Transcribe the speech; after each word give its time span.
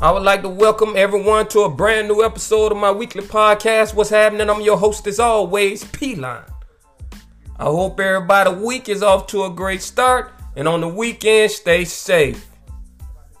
I 0.00 0.12
would 0.12 0.22
like 0.22 0.42
to 0.42 0.48
welcome 0.48 0.92
everyone 0.94 1.48
to 1.48 1.62
a 1.62 1.68
brand 1.68 2.06
new 2.06 2.22
episode 2.22 2.70
of 2.70 2.78
my 2.78 2.92
weekly 2.92 3.24
podcast. 3.24 3.94
What's 3.94 4.10
happening? 4.10 4.48
I'm 4.48 4.60
your 4.60 4.76
host, 4.76 5.04
as 5.08 5.18
always, 5.18 5.82
P 5.86 6.14
Line. 6.14 6.44
I 7.56 7.64
hope 7.64 7.98
everybody 7.98 8.54
week 8.54 8.88
is 8.88 9.02
off 9.02 9.26
to 9.28 9.46
a 9.46 9.50
great 9.50 9.82
start, 9.82 10.30
and 10.54 10.68
on 10.68 10.82
the 10.82 10.88
weekend, 10.88 11.50
stay 11.50 11.84
safe. 11.84 12.46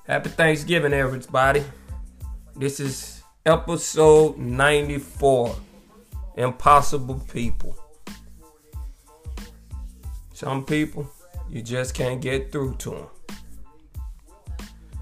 Happy 0.04 0.30
Thanksgiving, 0.30 0.92
everybody. 0.92 1.62
This 2.56 2.80
is 2.80 3.22
episode 3.46 4.36
94 4.36 5.54
Impossible 6.38 7.24
People. 7.32 7.78
Some 10.34 10.64
people, 10.64 11.08
you 11.48 11.62
just 11.62 11.94
can't 11.94 12.20
get 12.20 12.50
through 12.50 12.74
to 12.78 12.90
them. 12.90 13.06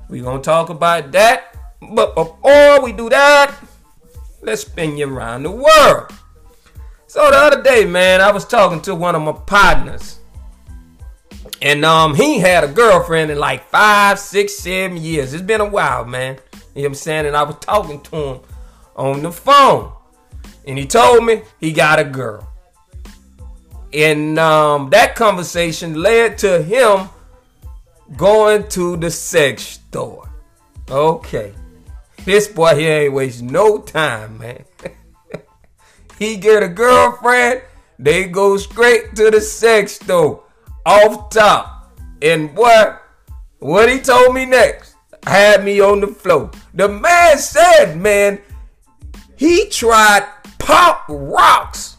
Going 0.09 0.41
to 0.41 0.45
talk 0.45 0.71
about 0.71 1.13
that. 1.13 1.57
But 1.81 2.15
before 2.15 2.83
we 2.83 2.93
do 2.93 3.09
that, 3.11 3.55
let's 4.43 4.63
spin 4.63 4.97
you 4.97 5.13
around 5.13 5.43
the 5.43 5.51
world. 5.51 6.13
So 7.07 7.31
the 7.31 7.37
other 7.37 7.63
day, 7.63 7.85
man, 7.85 8.21
I 8.21 8.31
was 8.31 8.47
talking 8.47 8.81
to 8.83 8.95
one 8.95 9.15
of 9.15 9.23
my 9.23 9.33
partners. 9.33 10.19
And 11.63 11.85
um, 11.85 12.15
he 12.15 12.39
had 12.39 12.65
a 12.65 12.69
girlfriend 12.69 13.31
in 13.31 13.39
like 13.39 13.69
five, 13.69 14.19
six, 14.19 14.55
seven 14.55 14.97
years. 14.99 15.33
It's 15.33 15.43
been 15.43 15.61
a 15.61 15.69
while, 15.69 16.05
man. 16.05 16.35
You 16.75 16.83
know 16.83 16.83
what 16.83 16.87
I'm 16.89 16.95
saying? 16.95 17.27
And 17.27 17.37
I 17.37 17.43
was 17.43 17.57
talking 17.61 18.01
to 18.03 18.17
him 18.17 18.41
on 18.95 19.23
the 19.23 19.33
phone. 19.33 19.93
And 20.67 20.77
he 20.79 20.87
told 20.87 21.25
me 21.25 21.43
he 21.61 21.73
got 21.73 21.99
a 21.99 22.05
girl. 22.05 22.49
And 23.93 24.39
um, 24.39 24.91
that 24.91 25.15
conversation 25.15 25.95
led 25.95 26.39
to 26.39 26.63
him 26.63 27.09
going 28.17 28.69
to 28.69 28.97
the 28.97 29.11
sex 29.11 29.79
Okay. 30.91 31.53
This 32.25 32.49
boy 32.49 32.75
here 32.75 33.03
ain't 33.03 33.15
wasting 33.15 33.49
no 33.49 33.79
time, 33.79 34.39
man. 34.39 34.65
he 36.19 36.37
get 36.37 36.63
a 36.63 36.69
girlfriend, 36.69 37.63
they 37.99 38.27
go 38.27 38.57
straight 38.57 39.15
to 39.17 39.31
the 39.31 39.41
sex 39.41 39.93
store. 39.93 40.43
Off 40.85 41.31
top. 41.31 41.99
And 42.23 42.57
what? 42.57 43.03
What 43.59 43.89
he 43.89 44.01
told 44.01 44.35
me 44.35 44.45
next 44.45 44.95
had 45.27 45.65
me 45.65 45.81
on 45.81 46.01
the 46.01 46.07
floor. 46.09 46.51
The 46.75 46.89
man 46.89 47.39
said, 47.39 47.97
man, 47.97 48.41
he 49.37 49.69
tried 49.69 50.27
pop 50.59 51.05
rocks. 51.09 51.97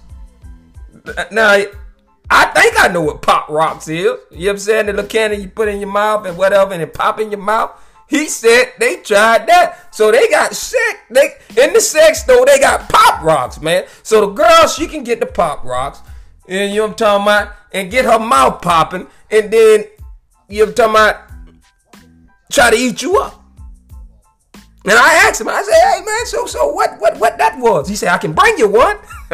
Now, 1.32 1.64
I 2.30 2.46
think 2.48 2.80
I 2.80 2.88
know 2.90 3.02
what 3.02 3.22
pop 3.22 3.50
rocks 3.50 3.88
is. 3.88 3.96
You 3.96 4.06
know 4.06 4.18
what 4.32 4.50
I'm 4.50 4.58
saying? 4.58 4.86
The 4.88 4.94
little 4.94 5.10
candy 5.10 5.38
you 5.38 5.50
put 5.50 5.68
in 5.68 5.80
your 5.80 5.92
mouth 5.92 6.26
and 6.26 6.38
whatever, 6.38 6.74
and 6.74 6.82
it 6.82 6.94
pop 6.94 7.20
in 7.20 7.32
your 7.32 7.40
mouth. 7.40 7.82
He 8.08 8.30
said 8.30 8.74
they 8.80 8.98
tried 8.98 9.48
that. 9.48 9.94
So 9.94 10.12
they 10.12 10.28
got 10.30 10.56
sick. 10.56 11.00
They 11.10 11.34
in 11.62 11.74
the 11.74 11.82
sex 11.82 12.24
store, 12.24 12.46
they 12.46 12.60
got 12.60 12.90
pop 12.90 13.24
rocks, 13.24 13.62
man. 13.62 13.86
So 14.04 14.22
the 14.22 14.34
girl, 14.34 14.68
she 14.68 14.88
can 14.88 15.04
get 15.04 15.20
the 15.20 15.26
pop 15.26 15.64
rocks. 15.64 16.00
And 16.48 16.72
you 16.72 16.78
know 16.78 16.84
what 16.84 16.92
I'm 16.92 16.96
talking 16.96 17.24
about? 17.24 17.56
And 17.74 17.92
get 17.92 18.06
her 18.06 18.20
mouth 18.20 18.62
popping. 18.62 19.08
And 19.30 19.52
then 19.52 19.86
you 20.48 20.60
know 20.60 20.66
what 20.66 20.70
I'm 20.70 20.76
talking 20.76 20.96
about? 20.96 21.22
Try 22.50 22.70
to 22.72 22.78
eat 22.78 23.02
you 23.02 23.18
up. 23.18 23.44
And 24.86 24.94
I 24.94 25.28
asked 25.28 25.42
him, 25.42 25.50
I 25.50 25.62
said, 25.62 25.74
hey 25.74 26.06
man, 26.06 26.26
so 26.28 26.46
so 26.46 26.72
what 26.72 26.98
what 27.00 27.20
what 27.20 27.38
that 27.38 27.60
was? 27.60 27.90
He 27.90 27.96
said, 27.98 28.10
I 28.10 28.18
can 28.18 28.32
bring 28.32 28.58
you 28.58 28.70
one. 28.70 28.98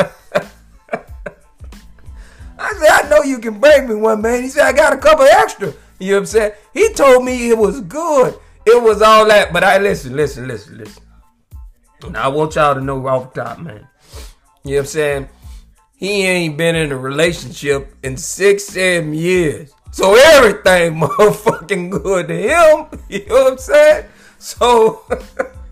I 2.58 2.74
said, 2.80 2.90
I 2.90 3.08
know 3.10 3.22
you 3.22 3.38
can 3.38 3.60
bring 3.60 3.88
me 3.88 3.96
one, 3.96 4.22
man. 4.22 4.42
He 4.42 4.50
said, 4.50 4.64
I 4.64 4.72
got 4.72 4.94
a 4.94 4.98
couple 4.98 5.26
extra. 5.26 5.74
You 6.00 6.12
know 6.12 6.18
what 6.18 6.20
I'm 6.22 6.26
saying? 6.26 6.52
He 6.74 6.92
told 6.94 7.24
me 7.24 7.50
it 7.50 7.58
was 7.58 7.82
good. 7.82 8.40
It 8.66 8.82
was 8.82 9.02
all 9.02 9.26
that. 9.28 9.52
But 9.54 9.64
I 9.64 9.78
listen, 9.78 10.16
listen, 10.16 10.48
listen, 10.48 10.78
listen. 10.78 11.04
Now 12.10 12.24
I 12.24 12.28
want 12.28 12.56
y'all 12.56 12.76
to 12.76 12.82
know 12.82 13.06
off 13.08 13.34
top, 13.34 13.60
man. 13.60 13.88
You 14.64 14.72
know 14.72 14.78
what 14.78 14.80
I'm 14.80 14.86
saying? 14.86 15.30
He 15.96 16.24
ain't 16.26 16.58
been 16.58 16.76
in 16.76 16.92
a 16.92 16.98
relationship 16.98 17.96
in 18.04 18.18
six, 18.18 18.66
seven 18.66 19.14
years. 19.14 19.74
So 19.92 20.16
everything 20.16 20.96
motherfucking 21.00 21.90
good 21.92 22.28
to 22.28 22.36
him. 22.36 23.00
You 23.10 23.26
know 23.28 23.44
what 23.44 23.52
I'm 23.54 23.58
saying? 23.58 24.06
So 24.40 25.04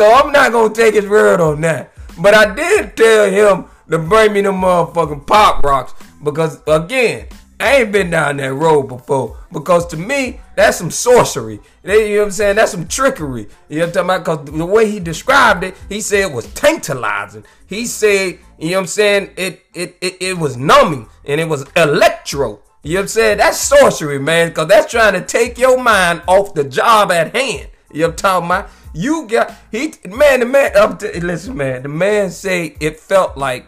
So 0.00 0.10
I'm 0.10 0.32
not 0.32 0.50
gonna 0.52 0.72
take 0.72 0.94
his 0.94 1.06
word 1.06 1.40
on 1.42 1.60
that. 1.60 1.92
But 2.18 2.32
I 2.32 2.54
did 2.54 2.96
tell 2.96 3.30
him 3.30 3.66
to 3.90 3.98
bring 3.98 4.32
me 4.32 4.40
the 4.40 4.50
motherfucking 4.50 5.26
pop 5.26 5.62
rocks. 5.62 5.92
Because 6.22 6.60
again, 6.66 7.26
I 7.60 7.76
ain't 7.76 7.92
been 7.92 8.10
down 8.10 8.38
that 8.38 8.54
road 8.54 8.84
before. 8.84 9.36
Because 9.52 9.86
to 9.88 9.96
me, 9.96 10.40
that's 10.56 10.78
some 10.78 10.90
sorcery. 10.90 11.60
You 11.84 11.90
know 11.92 12.18
what 12.18 12.24
I'm 12.24 12.30
saying? 12.30 12.56
That's 12.56 12.72
some 12.72 12.88
trickery. 12.88 13.48
You 13.68 13.80
know 13.80 13.86
what 13.86 13.96
I'm 13.96 14.08
talking 14.08 14.32
about? 14.32 14.44
Because 14.46 14.58
the 14.58 14.66
way 14.66 14.90
he 14.90 15.00
described 15.00 15.64
it, 15.64 15.76
he 15.88 16.00
said 16.00 16.30
it 16.30 16.32
was 16.32 16.52
tantalizing. 16.54 17.44
He 17.66 17.86
said, 17.86 18.38
you 18.58 18.70
know 18.70 18.76
what 18.76 18.80
I'm 18.80 18.86
saying? 18.86 19.30
It 19.36 19.62
it 19.74 19.96
it, 20.00 20.16
it 20.20 20.38
was 20.38 20.56
numbing 20.56 21.08
and 21.24 21.40
it 21.40 21.48
was 21.48 21.66
electro. 21.76 22.60
You 22.82 22.94
know 22.94 23.00
what 23.00 23.02
I'm 23.02 23.08
saying? 23.08 23.38
That's 23.38 23.58
sorcery, 23.58 24.18
man. 24.18 24.48
Because 24.48 24.68
that's 24.68 24.90
trying 24.90 25.12
to 25.12 25.24
take 25.24 25.58
your 25.58 25.82
mind 25.82 26.22
off 26.26 26.54
the 26.54 26.64
job 26.64 27.12
at 27.12 27.34
hand. 27.36 27.68
You 27.92 28.02
know 28.02 28.06
what 28.06 28.12
I'm 28.12 28.16
talking 28.16 28.46
about? 28.46 28.70
You 28.94 29.26
got 29.28 29.54
he 29.70 29.94
man, 30.08 30.40
the 30.40 30.46
man 30.46 30.76
up 30.76 30.98
to 31.00 31.24
listen, 31.24 31.56
man. 31.56 31.82
The 31.82 31.88
man 31.88 32.30
say 32.30 32.76
it 32.80 32.98
felt 32.98 33.36
like 33.36 33.66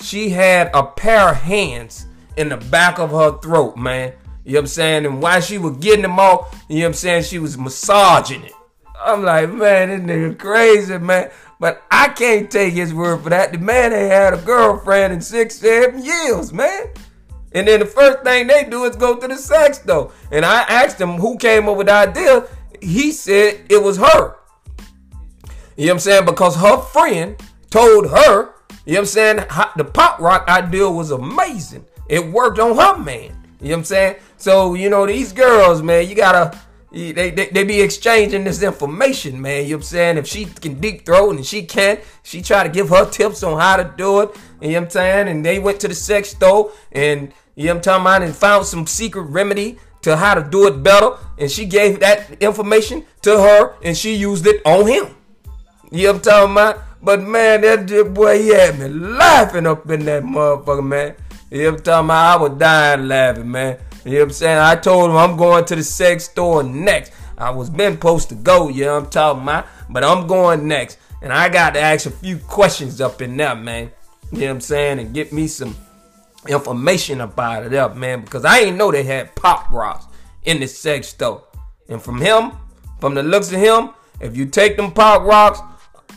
she 0.00 0.30
had 0.30 0.70
a 0.74 0.82
pair 0.82 1.30
of 1.30 1.36
hands 1.36 2.06
in 2.40 2.48
the 2.48 2.56
back 2.56 2.98
of 2.98 3.10
her 3.10 3.38
throat, 3.38 3.76
man. 3.76 4.12
You 4.44 4.54
know 4.54 4.58
what 4.58 4.62
I'm 4.62 4.66
saying? 4.68 5.06
And 5.06 5.22
while 5.22 5.40
she 5.40 5.58
was 5.58 5.76
getting 5.76 6.02
them 6.02 6.18
off, 6.18 6.64
you 6.68 6.78
know 6.78 6.82
what 6.82 6.86
I'm 6.88 6.94
saying, 6.94 7.22
she 7.24 7.38
was 7.38 7.56
massaging 7.56 8.42
it. 8.44 8.52
I'm 8.98 9.22
like, 9.22 9.50
man, 9.50 9.88
this 9.88 10.00
nigga 10.00 10.38
crazy, 10.38 10.98
man. 10.98 11.30
But 11.58 11.82
I 11.90 12.08
can't 12.08 12.50
take 12.50 12.72
his 12.72 12.92
word 12.92 13.22
for 13.22 13.30
that. 13.30 13.52
The 13.52 13.58
man 13.58 13.92
ain't 13.92 14.10
had 14.10 14.34
a 14.34 14.38
girlfriend 14.38 15.12
in 15.12 15.20
six, 15.20 15.56
seven 15.56 16.02
years, 16.02 16.52
man. 16.52 16.88
And 17.52 17.68
then 17.68 17.80
the 17.80 17.86
first 17.86 18.22
thing 18.24 18.46
they 18.46 18.64
do 18.64 18.84
is 18.84 18.96
go 18.96 19.16
to 19.16 19.28
the 19.28 19.36
sex 19.36 19.78
though. 19.78 20.12
And 20.30 20.44
I 20.44 20.62
asked 20.62 21.00
him 21.00 21.14
who 21.14 21.36
came 21.36 21.68
up 21.68 21.76
with 21.76 21.88
the 21.88 21.94
idea. 21.94 22.46
He 22.80 23.12
said 23.12 23.66
it 23.68 23.82
was 23.82 23.98
her. 23.98 24.36
You 25.76 25.86
know 25.86 25.92
what 25.92 25.92
I'm 25.92 25.98
saying? 25.98 26.24
Because 26.24 26.56
her 26.56 26.78
friend 26.78 27.36
told 27.70 28.10
her, 28.10 28.54
you 28.86 28.94
know 28.94 28.98
what 28.98 28.98
I'm 29.00 29.06
saying, 29.06 29.36
the 29.76 29.84
pop 29.84 30.20
rock 30.20 30.48
idea 30.48 30.88
was 30.88 31.10
amazing. 31.10 31.84
It 32.10 32.26
worked 32.26 32.58
on 32.58 32.76
her 32.76 32.98
man. 32.98 33.22
You 33.60 33.68
know 33.68 33.70
what 33.70 33.78
I'm 33.78 33.84
saying? 33.84 34.16
So, 34.36 34.74
you 34.74 34.90
know, 34.90 35.06
these 35.06 35.32
girls, 35.32 35.80
man, 35.80 36.08
you 36.08 36.16
gotta 36.16 36.58
they, 36.92 37.12
they, 37.12 37.30
they 37.30 37.62
be 37.62 37.80
exchanging 37.80 38.42
this 38.42 38.64
information, 38.64 39.40
man. 39.40 39.62
You 39.62 39.70
know 39.70 39.76
what 39.76 39.82
I'm 39.82 39.82
saying? 39.84 40.16
If 40.18 40.26
she 40.26 40.46
can 40.46 40.80
deep 40.80 41.06
throat 41.06 41.36
and 41.36 41.46
she 41.46 41.62
can't, 41.62 42.00
she 42.24 42.42
try 42.42 42.64
to 42.64 42.68
give 42.68 42.88
her 42.88 43.08
tips 43.08 43.44
on 43.44 43.60
how 43.60 43.76
to 43.76 43.94
do 43.96 44.22
it. 44.22 44.36
You 44.60 44.72
know 44.72 44.74
what 44.74 44.84
I'm 44.84 44.90
saying? 44.90 45.28
And 45.28 45.46
they 45.46 45.60
went 45.60 45.78
to 45.80 45.88
the 45.88 45.94
sex 45.94 46.30
store 46.30 46.72
and 46.90 47.32
you 47.54 47.66
know 47.66 47.74
what 47.74 47.76
I'm 47.76 47.82
talking 47.82 48.02
about 48.02 48.22
and 48.22 48.34
found 48.34 48.66
some 48.66 48.88
secret 48.88 49.22
remedy 49.22 49.78
to 50.02 50.16
how 50.16 50.34
to 50.34 50.42
do 50.42 50.66
it 50.66 50.82
better. 50.82 51.16
And 51.38 51.48
she 51.48 51.64
gave 51.64 52.00
that 52.00 52.42
information 52.42 53.04
to 53.22 53.38
her 53.38 53.76
and 53.84 53.96
she 53.96 54.16
used 54.16 54.48
it 54.48 54.60
on 54.66 54.88
him. 54.88 55.14
You 55.92 56.06
know 56.06 56.12
what 56.14 56.16
I'm 56.16 56.22
talking 56.22 56.52
about? 56.52 56.82
But 57.02 57.22
man, 57.22 57.60
that 57.60 58.12
boy, 58.12 58.42
he 58.42 58.48
had 58.48 58.80
me 58.80 58.88
laughing 58.88 59.66
up 59.66 59.88
in 59.88 60.04
that 60.06 60.24
motherfucker, 60.24 60.84
man. 60.84 61.14
You 61.50 61.64
know 61.64 61.70
what 61.70 61.78
I'm 61.78 61.84
talking 61.84 62.06
about? 62.06 62.40
I 62.40 62.42
was 62.42 62.58
dying 62.58 63.08
laughing, 63.08 63.50
man. 63.50 63.78
You 64.04 64.12
know 64.12 64.18
what 64.18 64.24
I'm 64.24 64.30
saying? 64.30 64.58
I 64.58 64.76
told 64.76 65.10
him 65.10 65.16
I'm 65.16 65.36
going 65.36 65.64
to 65.64 65.76
the 65.76 65.82
sex 65.82 66.24
store 66.24 66.62
next. 66.62 67.12
I 67.36 67.50
was 67.50 67.68
been 67.68 67.94
supposed 67.94 68.28
to 68.28 68.36
go, 68.36 68.68
you 68.68 68.84
know 68.84 68.94
what 68.94 69.04
I'm 69.04 69.10
talking 69.10 69.42
about? 69.42 69.66
But 69.88 70.04
I'm 70.04 70.28
going 70.28 70.68
next. 70.68 70.98
And 71.22 71.32
I 71.32 71.48
got 71.48 71.74
to 71.74 71.80
ask 71.80 72.06
a 72.06 72.10
few 72.10 72.38
questions 72.38 73.00
up 73.00 73.20
in 73.20 73.36
there, 73.36 73.56
man. 73.56 73.90
You 74.30 74.38
know 74.38 74.46
what 74.46 74.52
I'm 74.52 74.60
saying? 74.60 75.00
And 75.00 75.12
get 75.12 75.32
me 75.32 75.48
some 75.48 75.74
information 76.46 77.20
about 77.20 77.66
it 77.66 77.74
up, 77.74 77.96
man. 77.96 78.20
Because 78.20 78.44
I 78.44 78.60
ain't 78.60 78.76
know 78.76 78.92
they 78.92 79.02
had 79.02 79.34
pop 79.34 79.72
rocks 79.72 80.06
in 80.44 80.60
the 80.60 80.68
sex 80.68 81.08
store. 81.08 81.42
And 81.88 82.00
from 82.00 82.20
him, 82.20 82.52
from 83.00 83.14
the 83.14 83.24
looks 83.24 83.50
of 83.50 83.58
him, 83.58 83.90
if 84.20 84.36
you 84.36 84.46
take 84.46 84.76
them 84.76 84.92
pop 84.92 85.22
rocks, 85.22 85.58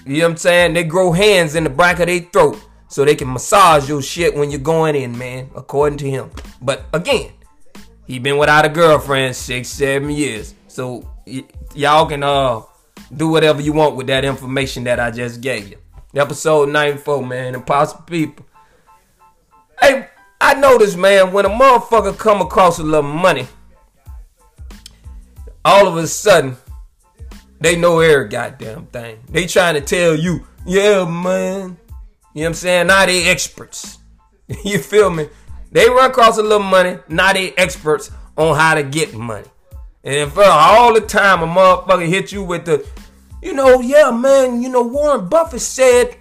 you 0.05 0.19
know 0.19 0.25
what 0.25 0.31
I'm 0.31 0.37
saying? 0.37 0.73
They 0.73 0.83
grow 0.83 1.11
hands 1.11 1.55
in 1.55 1.63
the 1.63 1.71
back 1.71 1.99
of 1.99 2.05
their 2.05 2.19
throat 2.19 2.63
so 2.93 3.03
they 3.03 3.15
can 3.15 3.33
massage 3.33 3.89
your 3.89 4.03
shit 4.03 4.35
when 4.35 4.51
you're 4.51 4.59
going 4.59 4.95
in, 4.95 5.17
man, 5.17 5.49
according 5.55 5.97
to 5.97 6.07
him. 6.07 6.29
But 6.61 6.85
again, 6.93 7.31
he 8.05 8.19
been 8.19 8.37
without 8.37 8.65
a 8.65 8.69
girlfriend 8.69 9.35
six, 9.35 9.69
seven 9.69 10.11
years. 10.11 10.53
So 10.67 11.09
y- 11.25 11.43
y'all 11.73 12.05
can 12.05 12.21
uh 12.21 12.61
do 13.17 13.29
whatever 13.29 13.63
you 13.63 13.73
want 13.73 13.95
with 13.95 14.05
that 14.07 14.23
information 14.23 14.83
that 14.83 14.99
I 14.99 15.09
just 15.09 15.41
gave 15.41 15.69
you. 15.69 15.77
Episode 16.13 16.69
94, 16.69 17.25
man, 17.25 17.55
Impossible 17.55 18.03
People. 18.03 18.45
Hey, 19.81 20.07
I 20.39 20.53
noticed, 20.53 20.95
man, 20.95 21.33
when 21.33 21.45
a 21.45 21.49
motherfucker 21.49 22.15
come 22.15 22.41
across 22.41 22.77
a 22.77 22.83
little 22.83 23.01
money, 23.01 23.47
all 25.65 25.87
of 25.87 25.97
a 25.97 26.05
sudden, 26.05 26.57
they 27.59 27.75
know 27.75 28.01
every 28.01 28.27
goddamn 28.27 28.85
thing. 28.85 29.17
They 29.29 29.47
trying 29.47 29.73
to 29.73 29.81
tell 29.81 30.15
you, 30.15 30.45
yeah, 30.63 31.09
man. 31.09 31.77
You 32.33 32.41
know 32.41 32.45
what 32.45 32.49
I'm 32.49 32.53
saying? 32.55 32.87
Now 32.87 33.05
they 33.05 33.29
experts. 33.29 33.99
you 34.65 34.79
feel 34.79 35.09
me? 35.09 35.29
They 35.71 35.87
run 35.89 36.09
across 36.09 36.37
a 36.37 36.43
little 36.43 36.59
money. 36.59 36.97
Now 37.07 37.33
they 37.33 37.51
experts 37.53 38.11
on 38.37 38.55
how 38.55 38.75
to 38.75 38.83
get 38.83 39.13
money. 39.13 39.47
And 40.03 40.15
if 40.15 40.37
uh, 40.37 40.41
all 40.43 40.93
the 40.93 41.01
time 41.01 41.43
a 41.43 41.47
motherfucker 41.47 42.07
hit 42.07 42.31
you 42.31 42.43
with 42.43 42.65
the, 42.65 42.85
you 43.41 43.53
know, 43.53 43.81
yeah, 43.81 44.11
man, 44.11 44.61
you 44.61 44.69
know, 44.69 44.81
Warren 44.81 45.29
Buffett 45.29 45.61
said, 45.61 46.17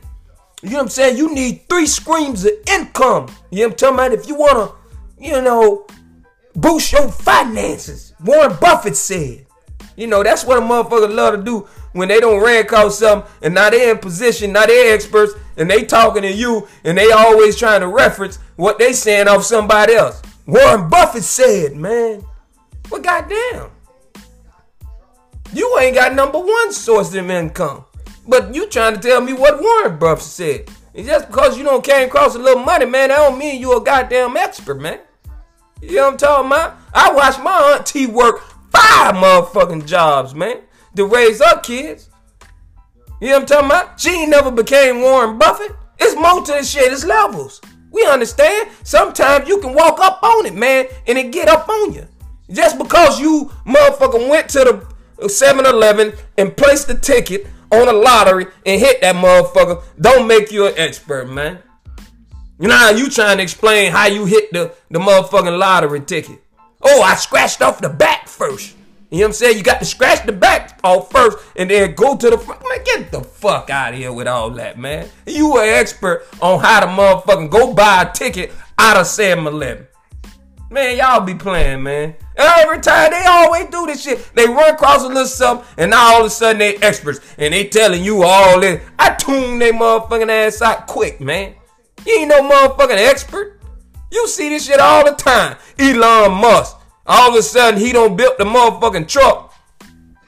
you 0.63 0.71
know 0.71 0.77
what 0.77 0.83
I'm 0.83 0.89
saying? 0.91 1.17
You 1.17 1.35
need 1.35 1.69
three 1.69 1.87
streams 1.87 2.45
of 2.45 2.53
income. 2.71 3.29
You 3.51 3.61
know 3.61 3.69
what 3.69 3.73
I'm 3.73 3.77
talking 3.77 3.95
about? 3.95 4.13
If 4.13 4.29
you 4.29 4.37
want 4.37 4.71
to, 4.71 5.25
you 5.25 5.43
know, 5.43 5.87
boost 6.55 6.93
your 6.93 7.11
finances. 7.11 8.15
Warren 8.25 8.57
Buffett 8.61 8.97
said. 8.97 9.47
You 9.97 10.07
know, 10.07 10.23
that's 10.23 10.45
what 10.45 10.59
a 10.59 10.61
motherfucker 10.61 11.13
love 11.15 11.35
to 11.37 11.43
do 11.43 11.69
when 11.93 12.09
they 12.09 12.21
don't 12.21 12.43
ran 12.43 12.65
across 12.65 12.99
something 12.99 13.31
and 13.43 13.55
now 13.55 13.71
they 13.71 13.91
in 13.91 13.99
position, 13.99 14.53
now 14.53 14.67
they 14.67 14.93
experts, 14.93 15.33
and 15.57 15.71
they 15.71 15.85
talking 15.85 16.23
to 16.23 16.33
you, 16.33 16.69
and 16.85 16.97
they 16.97 17.11
always 17.11 17.57
trying 17.57 17.81
to 17.81 17.89
reference 17.89 18.39
what 18.57 18.79
they 18.79 18.93
saying 18.93 19.29
off 19.29 19.45
somebody 19.45 19.95
else. 19.95 20.23
Warren 20.47 20.89
Buffett 20.89 21.25
said, 21.25 21.77
man. 21.77 22.25
Well, 22.91 23.03
goddamn. 23.03 23.71
You 25.55 25.79
ain't 25.79 25.95
got 25.95 26.15
number 26.15 26.39
one 26.39 26.73
source 26.73 27.15
of 27.15 27.31
income. 27.31 27.85
But 28.27 28.55
you 28.55 28.69
trying 28.69 28.95
to 28.95 29.01
tell 29.01 29.21
me 29.21 29.33
what 29.33 29.61
Warren 29.61 29.99
Buffett 29.99 30.25
said. 30.25 30.71
And 30.95 31.07
just 31.07 31.29
because 31.29 31.57
you 31.57 31.65
don't 31.65 31.85
came 31.85 32.09
across 32.09 32.35
a 32.35 32.39
little 32.39 32.63
money, 32.63 32.87
man, 32.87 33.09
that 33.09 33.17
don't 33.17 33.39
mean 33.39 33.61
you 33.61 33.77
a 33.77 33.83
goddamn 33.83 34.37
expert, 34.37 34.81
man. 34.81 35.01
You 35.81 35.97
know 35.97 36.05
what 36.05 36.13
I'm 36.13 36.19
talking 36.19 36.47
about? 36.47 36.77
I 36.95 37.13
watched 37.13 37.43
my 37.43 37.77
auntie 37.77 38.07
work 38.07 38.41
five 38.71 39.15
motherfucking 39.15 39.87
jobs, 39.87 40.35
man, 40.35 40.59
to 40.97 41.07
raise 41.07 41.41
up 41.41 41.63
kids. 41.63 42.09
You 43.21 43.29
know 43.29 43.35
what 43.35 43.43
I'm 43.43 43.47
talking 43.47 43.67
about? 43.67 44.01
She 44.01 44.11
ain't 44.11 44.31
never 44.31 44.51
became 44.51 45.01
Warren 45.01 45.39
Buffett. 45.39 45.77
It's 45.99 46.17
more 46.17 46.45
to 46.45 46.53
this 46.53 46.71
shit. 46.71 46.93
It's 46.93 47.05
levels. 47.05 47.61
We 47.93 48.05
understand. 48.07 48.71
Sometimes 48.83 49.49
you 49.49 49.61
can 49.61 49.75
walk 49.75 50.01
up 50.01 50.23
on 50.23 50.47
it, 50.47 50.55
man, 50.55 50.87
and 51.07 51.19
it 51.19 51.31
get 51.31 51.49
up 51.49 51.69
on 51.69 51.93
you. 51.93 52.07
Just 52.51 52.79
because 52.79 53.21
you 53.21 53.51
motherfucker 53.67 54.29
went 54.29 54.49
to 54.51 54.59
the 55.19 55.27
7-Eleven 55.27 56.15
and 56.37 56.57
placed 56.57 56.89
the 56.89 56.95
ticket 56.95 57.47
on 57.71 57.89
a 57.89 57.93
lottery 57.93 58.47
and 58.67 58.81
hit 58.81 59.01
that 59.01 59.15
motherfucker, 59.15 59.83
don't 60.01 60.27
make 60.27 60.51
you 60.51 60.67
an 60.67 60.75
expert, 60.77 61.31
man. 61.31 61.59
Now 62.59 62.91
you 62.91 63.09
trying 63.09 63.39
to 63.39 63.43
explain 63.43 63.93
how 63.93 64.07
you 64.07 64.25
hit 64.27 64.53
the, 64.53 64.75
the 64.91 64.99
motherfucking 64.99 65.59
lottery 65.59 66.01
ticket. 66.01 66.43
Oh, 66.83 67.03
I 67.03 67.15
scratched 67.15 67.63
off 67.63 67.81
the 67.81 67.89
back 67.89 68.29
first. 68.29 68.77
You 69.13 69.19
know 69.19 69.25
what 69.25 69.29
I'm 69.29 69.33
saying? 69.35 69.59
You 69.59 69.63
got 69.63 69.79
to 69.81 69.85
scratch 69.85 70.25
the 70.25 70.33
back 70.33 70.81
off 70.83 71.13
first 71.13 71.37
and 71.57 71.69
then 71.69 71.95
go 71.95 72.17
to 72.17 72.31
the 72.31 72.39
front. 72.39 72.63
Man, 72.63 72.83
get 72.83 73.13
the 73.13 73.21
fuck 73.21 73.69
out 73.69 73.93
of 73.93 73.99
here 73.99 74.11
with 74.11 74.27
all 74.27 74.49
that, 74.53 74.79
man. 74.79 75.07
You 75.27 75.59
an 75.59 75.69
expert 75.69 76.27
on 76.41 76.61
how 76.61 76.81
to 76.81 76.87
motherfucking 76.87 77.51
go 77.51 77.75
buy 77.75 78.05
a 78.05 78.11
ticket 78.11 78.53
out 78.79 78.97
of 78.97 79.05
7-Eleven. 79.05 79.87
Man, 80.71 80.97
y'all 80.97 81.21
be 81.21 81.35
playing, 81.35 81.83
man. 81.83 82.15
Every 82.37 82.81
time 82.81 83.11
they 83.11 83.23
always 83.27 83.67
do 83.67 83.85
this 83.85 84.03
shit, 84.03 84.31
they 84.35 84.47
run 84.47 84.75
across 84.75 85.03
a 85.03 85.09
little 85.09 85.27
something, 85.27 85.67
and 85.77 85.91
now 85.91 86.15
all 86.15 86.21
of 86.21 86.29
a 86.29 86.31
sudden 86.31 86.61
they 86.61 86.77
experts, 86.77 87.21
and 87.37 87.53
they 87.53 87.67
telling 87.67 88.03
you 88.03 88.23
all 88.23 88.61
this. 88.61 88.83
I 88.99 89.11
tune 89.17 89.59
they 89.59 89.73
motherfucking 89.73 90.31
ass 90.31 90.63
out 90.63 90.87
quick, 90.87 91.21
man. 91.21 91.55
You 92.07 92.21
ain't 92.21 92.31
no 92.31 92.49
motherfucking 92.49 92.97
expert. 92.97 93.61
You 94.11 94.27
see 94.27 94.49
this 94.49 94.65
shit 94.65 94.81
all 94.81 95.05
the 95.05 95.13
time. 95.13 95.59
Elon 95.79 96.33
Musk. 96.33 96.79
All 97.07 97.31
of 97.31 97.35
a 97.35 97.43
sudden, 97.43 97.81
he 97.81 97.93
don't 97.93 98.17
build 98.17 98.35
the 98.39 98.45
motherfucking 98.45 99.09
truck. 99.09 99.53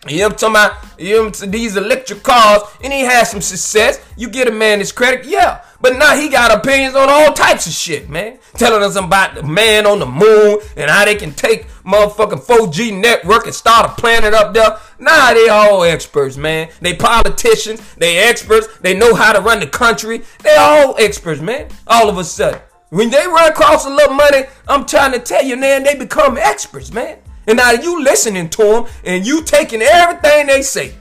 You 0.06 0.18
know 0.18 0.24
what 0.24 0.44
I'm 0.44 0.54
talking 0.54 0.76
about? 0.82 1.00
You 1.00 1.22
know 1.22 1.30
these 1.30 1.76
electric 1.76 2.22
cars, 2.22 2.62
and 2.82 2.92
he 2.92 3.00
has 3.00 3.30
some 3.30 3.40
success. 3.40 4.04
You 4.16 4.28
get 4.28 4.48
a 4.48 4.50
man 4.50 4.80
his 4.80 4.92
credit, 4.92 5.24
yeah. 5.24 5.62
But 5.80 5.96
now 5.96 6.16
he 6.16 6.28
got 6.28 6.50
opinions 6.50 6.94
on 6.94 7.08
all 7.08 7.32
types 7.32 7.66
of 7.66 7.72
shit, 7.72 8.08
man. 8.10 8.38
Telling 8.54 8.82
us 8.82 8.96
about 8.96 9.34
the 9.34 9.42
man 9.42 9.86
on 9.86 9.98
the 9.98 10.06
moon 10.06 10.58
and 10.76 10.90
how 10.90 11.04
they 11.04 11.14
can 11.14 11.32
take 11.32 11.68
motherfucking 11.84 12.44
4G 12.44 12.98
network 13.00 13.46
and 13.46 13.54
start 13.54 13.90
a 13.90 14.00
planet 14.00 14.34
up 14.34 14.52
there. 14.52 14.78
Nah, 14.98 15.32
they 15.32 15.48
all 15.48 15.84
experts, 15.84 16.36
man. 16.36 16.68
They 16.80 16.94
politicians, 16.94 17.94
they 17.96 18.18
experts, 18.18 18.66
they 18.80 18.96
know 18.96 19.14
how 19.14 19.32
to 19.32 19.40
run 19.40 19.60
the 19.60 19.66
country. 19.66 20.22
They 20.42 20.56
all 20.56 20.96
experts, 20.98 21.40
man. 21.40 21.68
All 21.86 22.08
of 22.08 22.18
a 22.18 22.24
sudden. 22.24 22.60
When 22.90 23.10
they 23.10 23.26
run 23.26 23.50
across 23.50 23.86
a 23.86 23.90
little 23.90 24.14
money, 24.14 24.44
I'm 24.68 24.86
trying 24.86 25.12
to 25.12 25.18
tell 25.18 25.42
you, 25.42 25.56
man, 25.56 25.82
they 25.82 25.94
become 25.96 26.36
experts, 26.38 26.92
man. 26.92 27.18
And 27.46 27.56
now 27.58 27.72
you 27.72 28.02
listening 28.02 28.48
to 28.50 28.62
them 28.62 28.86
and 29.04 29.26
you 29.26 29.42
taking 29.42 29.82
everything 29.82 30.46
they 30.46 30.62
say. 30.62 30.94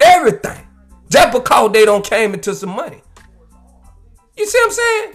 Everything. 0.00 0.66
Just 1.08 1.32
because 1.32 1.72
they 1.72 1.84
don't 1.84 2.04
came 2.04 2.34
into 2.34 2.54
some 2.54 2.70
money. 2.70 3.02
You 4.36 4.46
see 4.46 4.58
what 4.58 4.66
I'm 4.66 4.72
saying? 4.72 5.12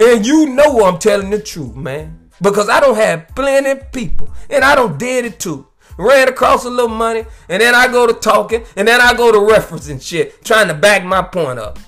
And 0.00 0.26
you 0.26 0.46
know 0.46 0.84
I'm 0.84 0.98
telling 0.98 1.30
the 1.30 1.40
truth, 1.40 1.76
man. 1.76 2.30
Because 2.40 2.68
I 2.70 2.80
don't 2.80 2.96
have 2.96 3.28
plenty 3.34 3.70
of 3.70 3.92
people. 3.92 4.30
And 4.48 4.64
I 4.64 4.74
don't 4.74 4.98
did 4.98 5.26
it 5.26 5.38
too. 5.38 5.66
Ran 5.98 6.28
across 6.28 6.64
a 6.64 6.70
little 6.70 6.88
money. 6.88 7.26
And 7.50 7.60
then 7.60 7.74
I 7.74 7.86
go 7.86 8.06
to 8.06 8.14
talking. 8.14 8.64
And 8.76 8.88
then 8.88 9.00
I 9.00 9.12
go 9.12 9.30
to 9.30 9.38
referencing 9.38 10.00
shit. 10.00 10.42
Trying 10.42 10.68
to 10.68 10.74
back 10.74 11.04
my 11.04 11.20
point 11.20 11.58
up. 11.58 11.78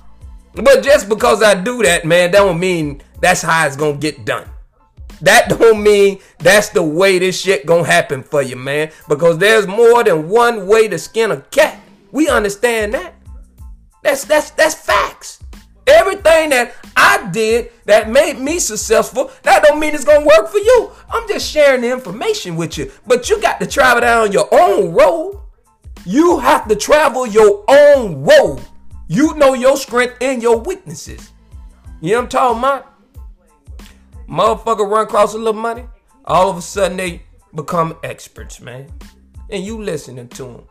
But 0.54 0.82
just 0.82 1.08
because 1.08 1.42
I 1.42 1.54
do 1.54 1.82
that, 1.82 2.04
man, 2.04 2.30
that 2.30 2.38
don't 2.38 2.60
mean 2.60 3.02
that's 3.20 3.42
how 3.42 3.66
it's 3.66 3.76
gonna 3.76 3.96
get 3.96 4.24
done. 4.24 4.48
That 5.22 5.48
don't 5.48 5.82
mean 5.82 6.18
that's 6.38 6.70
the 6.70 6.82
way 6.82 7.18
this 7.18 7.40
shit 7.40 7.64
gonna 7.64 7.84
happen 7.84 8.22
for 8.22 8.42
you, 8.42 8.56
man. 8.56 8.90
Because 9.08 9.38
there's 9.38 9.66
more 9.66 10.02
than 10.04 10.28
one 10.28 10.66
way 10.66 10.88
to 10.88 10.98
skin 10.98 11.30
a 11.30 11.40
cat. 11.42 11.80
We 12.10 12.28
understand 12.28 12.94
that. 12.94 13.14
That's 14.02 14.24
that's 14.24 14.50
that's 14.50 14.74
facts. 14.74 15.38
Everything 15.86 16.50
that 16.50 16.74
I 16.96 17.28
did 17.32 17.72
that 17.86 18.10
made 18.10 18.38
me 18.38 18.58
successful, 18.58 19.30
that 19.42 19.62
don't 19.62 19.80
mean 19.80 19.94
it's 19.94 20.04
gonna 20.04 20.26
work 20.26 20.48
for 20.48 20.58
you. 20.58 20.90
I'm 21.10 21.26
just 21.28 21.48
sharing 21.50 21.82
the 21.82 21.92
information 21.92 22.56
with 22.56 22.76
you. 22.76 22.90
But 23.06 23.30
you 23.30 23.40
got 23.40 23.60
to 23.60 23.66
travel 23.66 24.00
down 24.00 24.32
your 24.32 24.48
own 24.52 24.92
road. 24.92 25.40
You 26.04 26.38
have 26.40 26.66
to 26.68 26.76
travel 26.76 27.26
your 27.26 27.64
own 27.68 28.22
road. 28.22 28.60
You 29.08 29.34
know 29.34 29.54
your 29.54 29.76
strength 29.76 30.16
and 30.20 30.42
your 30.42 30.58
weaknesses. 30.58 31.32
You 32.00 32.12
know 32.12 32.16
what 32.18 32.22
I'm 32.24 32.28
talking 32.28 32.58
about? 32.58 32.92
Motherfucker 34.28 34.88
run 34.88 35.04
across 35.04 35.34
a 35.34 35.38
little 35.38 35.52
money, 35.52 35.84
all 36.24 36.48
of 36.48 36.56
a 36.56 36.62
sudden 36.62 36.96
they 36.96 37.22
become 37.54 37.96
experts, 38.02 38.60
man. 38.60 38.90
And 39.50 39.64
you 39.64 39.82
listening 39.82 40.28
to 40.28 40.44
them. 40.44 40.62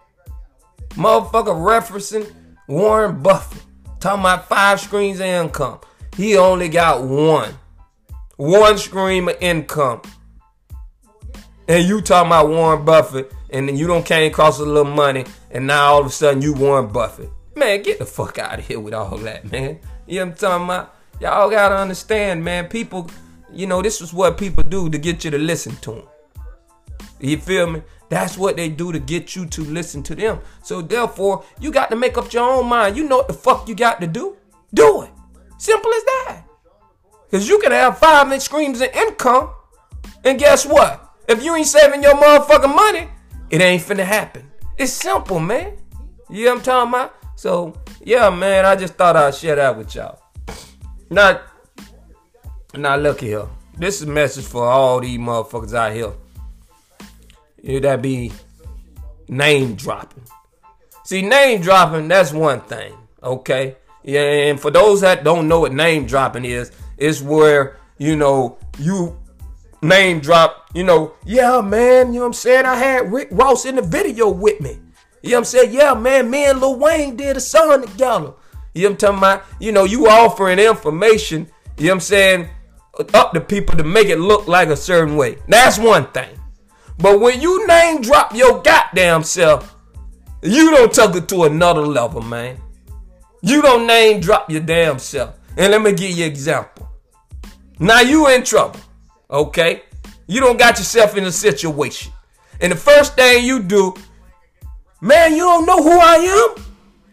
Motherfucker 0.89 1.55
referencing 1.55 2.31
Warren 2.67 3.21
Buffett. 3.21 3.61
Talking 3.99 4.21
about 4.21 4.49
five 4.49 4.79
screens 4.79 5.19
of 5.19 5.27
income. 5.27 5.79
He 6.17 6.35
only 6.37 6.69
got 6.69 7.03
one. 7.03 7.53
One 8.37 8.77
stream 8.77 9.29
of 9.29 9.37
income. 9.39 10.01
And 11.67 11.87
you 11.87 12.01
talking 12.01 12.27
about 12.27 12.49
Warren 12.49 12.83
Buffett, 12.83 13.31
and 13.51 13.69
then 13.69 13.77
you 13.77 13.87
don't 13.87 14.05
came 14.05 14.29
across 14.31 14.59
a 14.59 14.65
little 14.65 14.91
money, 14.91 15.25
and 15.51 15.67
now 15.67 15.93
all 15.93 15.99
of 15.99 16.07
a 16.07 16.09
sudden 16.09 16.41
you 16.41 16.53
Warren 16.53 16.87
Buffett. 16.87 17.29
Man, 17.55 17.83
get 17.83 17.99
the 17.99 18.05
fuck 18.05 18.37
out 18.39 18.59
of 18.59 18.67
here 18.67 18.79
with 18.79 18.93
all 18.93 19.17
that, 19.17 19.51
man. 19.51 19.79
You 20.07 20.19
know 20.19 20.25
what 20.25 20.31
I'm 20.31 20.37
talking 20.37 20.65
about? 20.65 20.95
Y'all 21.19 21.49
gotta 21.49 21.75
understand, 21.75 22.43
man. 22.43 22.67
People, 22.67 23.09
you 23.51 23.67
know, 23.67 23.81
this 23.81 24.01
is 24.01 24.13
what 24.13 24.37
people 24.37 24.63
do 24.63 24.89
to 24.89 24.97
get 24.97 25.23
you 25.23 25.31
to 25.31 25.37
listen 25.37 25.75
to 25.77 25.91
them. 25.91 26.03
You 27.19 27.37
feel 27.37 27.69
me? 27.69 27.83
That's 28.09 28.37
what 28.37 28.57
they 28.57 28.69
do 28.69 28.91
to 28.91 28.99
get 28.99 29.35
you 29.35 29.45
to 29.45 29.63
listen 29.63 30.03
to 30.03 30.15
them. 30.15 30.39
So 30.63 30.81
therefore, 30.81 31.45
you 31.59 31.71
got 31.71 31.89
to 31.91 31.95
make 31.95 32.17
up 32.17 32.33
your 32.33 32.49
own 32.49 32.67
mind. 32.67 32.97
You 32.97 33.07
know 33.07 33.17
what 33.17 33.27
the 33.27 33.33
fuck 33.33 33.69
you 33.69 33.75
got 33.75 34.01
to 34.01 34.07
do? 34.07 34.37
Do 34.73 35.03
it. 35.03 35.11
Simple 35.57 35.91
as 35.93 36.03
that. 36.03 36.43
Because 37.29 37.47
you 37.47 37.59
can 37.59 37.71
have 37.71 37.99
five 37.99 38.41
streams 38.41 38.81
of 38.81 38.89
income. 38.93 39.51
And 40.25 40.39
guess 40.39 40.65
what? 40.65 41.13
If 41.27 41.43
you 41.43 41.55
ain't 41.55 41.67
saving 41.67 42.03
your 42.03 42.15
motherfucking 42.15 42.75
money, 42.75 43.07
it 43.49 43.61
ain't 43.61 43.83
finna 43.83 44.03
happen. 44.03 44.49
It's 44.77 44.91
simple, 44.91 45.39
man. 45.39 45.77
You 46.29 46.45
know 46.45 46.51
what 46.51 46.57
I'm 46.57 46.63
talking 46.63 46.89
about? 46.89 47.20
So, 47.41 47.73
yeah, 48.03 48.29
man, 48.29 48.65
I 48.65 48.75
just 48.75 48.93
thought 48.93 49.15
I'd 49.15 49.33
share 49.33 49.55
that 49.55 49.75
with 49.75 49.95
y'all. 49.95 50.21
Not, 51.09 51.41
not 52.75 53.01
look 53.01 53.21
here. 53.21 53.47
This 53.75 53.99
is 53.99 54.07
a 54.07 54.11
message 54.11 54.45
for 54.45 54.63
all 54.63 54.99
these 54.99 55.17
motherfuckers 55.17 55.73
out 55.73 55.91
here. 55.91 56.13
Yeah, 57.63 57.79
that 57.79 58.03
be 58.03 58.31
name 59.27 59.73
dropping. 59.73 60.21
See, 61.03 61.23
name 61.23 61.61
dropping, 61.61 62.09
that's 62.09 62.31
one 62.31 62.61
thing, 62.61 62.93
okay? 63.23 63.75
Yeah, 64.03 64.21
and 64.21 64.59
for 64.59 64.69
those 64.69 65.01
that 65.01 65.23
don't 65.23 65.47
know 65.47 65.61
what 65.61 65.73
name 65.73 66.05
dropping 66.05 66.45
is, 66.45 66.71
it's 66.99 67.23
where, 67.23 67.77
you 67.97 68.15
know, 68.15 68.59
you 68.77 69.17
name 69.81 70.19
drop, 70.19 70.69
you 70.75 70.83
know, 70.83 71.15
yeah, 71.25 71.59
man, 71.61 72.13
you 72.13 72.19
know 72.19 72.19
what 72.19 72.25
I'm 72.27 72.33
saying? 72.33 72.65
I 72.67 72.75
had 72.75 73.11
Rick 73.11 73.29
Ross 73.31 73.65
in 73.65 73.77
the 73.77 73.81
video 73.81 74.29
with 74.29 74.61
me. 74.61 74.77
You 75.21 75.31
know 75.31 75.35
what 75.35 75.39
I'm 75.39 75.45
saying? 75.45 75.73
Yeah, 75.73 75.93
man, 75.93 76.29
me 76.29 76.45
and 76.45 76.59
Lil 76.59 76.77
Wayne 76.77 77.15
did 77.15 77.37
a 77.37 77.41
song 77.41 77.85
together. 77.85 78.33
You 78.73 78.83
know 78.83 78.89
what 78.89 78.91
I'm 78.91 78.97
talking 78.97 79.17
about? 79.17 79.43
You 79.59 79.71
know, 79.71 79.83
you 79.83 80.07
offering 80.07 80.59
information, 80.59 81.47
you 81.77 81.85
know 81.85 81.91
what 81.91 81.95
I'm 81.95 81.99
saying, 81.99 82.49
up 83.13 83.33
to 83.33 83.41
people 83.41 83.77
to 83.77 83.83
make 83.83 84.07
it 84.07 84.17
look 84.17 84.47
like 84.47 84.69
a 84.69 84.77
certain 84.77 85.15
way. 85.15 85.37
That's 85.47 85.77
one 85.77 86.07
thing. 86.11 86.37
But 86.97 87.19
when 87.19 87.41
you 87.41 87.67
name 87.67 88.01
drop 88.01 88.35
your 88.35 88.61
goddamn 88.61 89.23
self, 89.23 89.75
you 90.41 90.71
don't 90.71 90.93
take 90.93 91.15
it 91.15 91.29
to 91.29 91.43
another 91.43 91.81
level, 91.81 92.21
man. 92.21 92.57
You 93.41 93.61
don't 93.61 93.87
name 93.87 94.21
drop 94.21 94.49
your 94.49 94.61
damn 94.61 94.99
self. 94.99 95.37
And 95.57 95.71
let 95.71 95.81
me 95.81 95.91
give 95.91 96.11
you 96.11 96.25
an 96.25 96.31
example. 96.31 96.87
Now 97.79 98.01
you 98.01 98.27
in 98.29 98.43
trouble, 98.43 98.79
okay? 99.29 99.83
You 100.27 100.39
don't 100.39 100.57
got 100.57 100.77
yourself 100.77 101.17
in 101.17 101.25
a 101.25 101.31
situation. 101.31 102.13
And 102.59 102.71
the 102.71 102.75
first 102.75 103.15
thing 103.15 103.43
you 103.43 103.61
do, 103.61 103.95
man, 105.01 105.33
you 105.33 105.39
don't 105.39 105.65
know 105.65 105.83
who 105.83 105.99
I 105.99 106.15
am? 106.15 106.63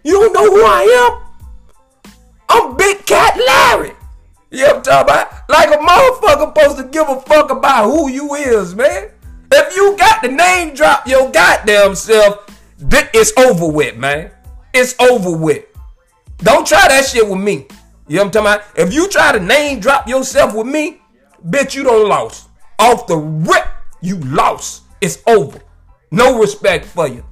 You 0.05 0.13
don't 0.13 0.33
know 0.33 0.51
who 0.51 0.65
I 0.65 0.83
am? 1.09 2.13
I'm 2.49 2.77
Big 2.77 3.05
Cat 3.05 3.37
Larry. 3.37 3.95
You 4.51 4.67
know 4.67 4.67
what 4.67 4.77
I'm 4.77 4.83
talking 4.83 5.15
about? 5.15 5.49
Like 5.49 5.69
a 5.69 5.79
motherfucker 5.79 6.55
supposed 6.55 6.77
to 6.79 6.85
give 6.85 7.09
a 7.09 7.21
fuck 7.23 7.51
about 7.51 7.91
who 7.91 8.09
you 8.09 8.35
is, 8.35 8.75
man. 8.75 9.11
If 9.51 9.77
you 9.77 9.97
got 9.97 10.23
the 10.23 10.29
name 10.29 10.75
drop 10.75 11.07
your 11.07 11.31
goddamn 11.31 11.95
self, 11.95 12.47
it's 12.81 13.33
over 13.37 13.67
with, 13.67 13.97
man. 13.97 14.31
It's 14.73 14.95
over 15.01 15.37
with. 15.37 15.65
Don't 16.39 16.67
try 16.67 16.87
that 16.89 17.07
shit 17.07 17.27
with 17.29 17.41
me. 17.41 17.67
You 18.07 18.17
know 18.17 18.25
what 18.25 18.37
I'm 18.37 18.45
talking 18.45 18.63
about? 18.63 18.89
If 18.89 18.95
you 18.95 19.09
try 19.09 19.33
to 19.33 19.41
name 19.41 19.81
drop 19.81 20.09
yourself 20.09 20.55
with 20.55 20.67
me, 20.67 21.01
bitch, 21.47 21.75
you 21.75 21.83
don't 21.83 22.09
lost. 22.09 22.49
Off 22.79 23.07
the 23.07 23.17
rip, 23.17 23.67
you 24.01 24.17
lost. 24.21 24.85
It's 25.01 25.23
over. 25.27 25.61
No 26.11 26.39
respect 26.39 26.87
for 26.87 27.09
you. 27.09 27.25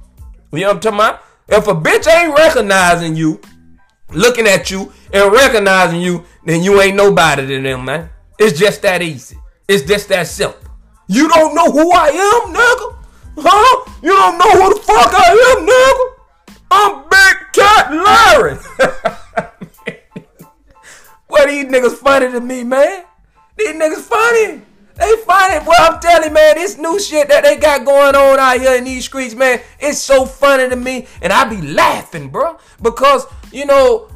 You 0.51 0.61
know 0.61 0.67
what 0.67 0.75
I'm 0.75 0.79
talking 0.79 0.99
about? 0.99 1.23
If 1.49 1.67
a 1.67 1.75
bitch 1.75 2.07
ain't 2.07 2.37
recognizing 2.37 3.15
you, 3.15 3.41
looking 4.11 4.47
at 4.47 4.71
you 4.71 4.93
and 5.11 5.31
recognizing 5.31 6.01
you, 6.01 6.25
then 6.45 6.63
you 6.63 6.81
ain't 6.81 6.95
nobody 6.95 7.45
to 7.45 7.61
them, 7.61 7.85
man. 7.85 8.09
It's 8.39 8.57
just 8.57 8.81
that 8.83 9.01
easy. 9.01 9.37
It's 9.67 9.83
just 9.83 10.07
that 10.09 10.27
simple. 10.27 10.61
You 11.07 11.27
don't 11.27 11.55
know 11.55 11.69
who 11.71 11.91
I 11.91 12.07
am, 12.07 12.53
nigga? 12.53 12.93
Huh? 13.39 13.91
You 14.01 14.13
don't 14.13 14.37
know 14.37 14.51
who 14.51 14.73
the 14.73 14.79
fuck 14.81 15.13
I 15.13 15.31
am, 15.49 15.65
nigga? 15.67 16.13
I'm 16.71 17.03
Big 17.09 17.35
Cat 17.53 17.93
Larry. 17.93 18.55
what 21.27 21.47
these 21.47 21.65
niggas 21.65 21.95
funny 21.95 22.31
to 22.31 22.39
me, 22.39 22.63
man? 22.63 23.03
These 23.57 23.75
niggas 23.75 24.01
funny. 24.01 24.61
They 24.95 25.15
funny. 25.25 25.59
Well, 25.65 25.93
I'm 25.93 25.96
man, 26.31 26.55
this 26.55 26.77
new 26.77 26.99
shit 26.99 27.27
that 27.29 27.43
they 27.43 27.57
got 27.57 27.85
going 27.85 28.15
on 28.15 28.39
out 28.39 28.59
here 28.59 28.75
in 28.75 28.83
these 28.83 29.05
streets, 29.05 29.35
man, 29.35 29.61
it's 29.79 29.99
so 29.99 30.25
funny 30.25 30.69
to 30.69 30.75
me. 30.75 31.07
And 31.21 31.31
I 31.31 31.49
be 31.49 31.61
laughing, 31.61 32.29
bro. 32.29 32.57
Because, 32.81 33.25
you 33.51 33.65
know, 33.65 34.09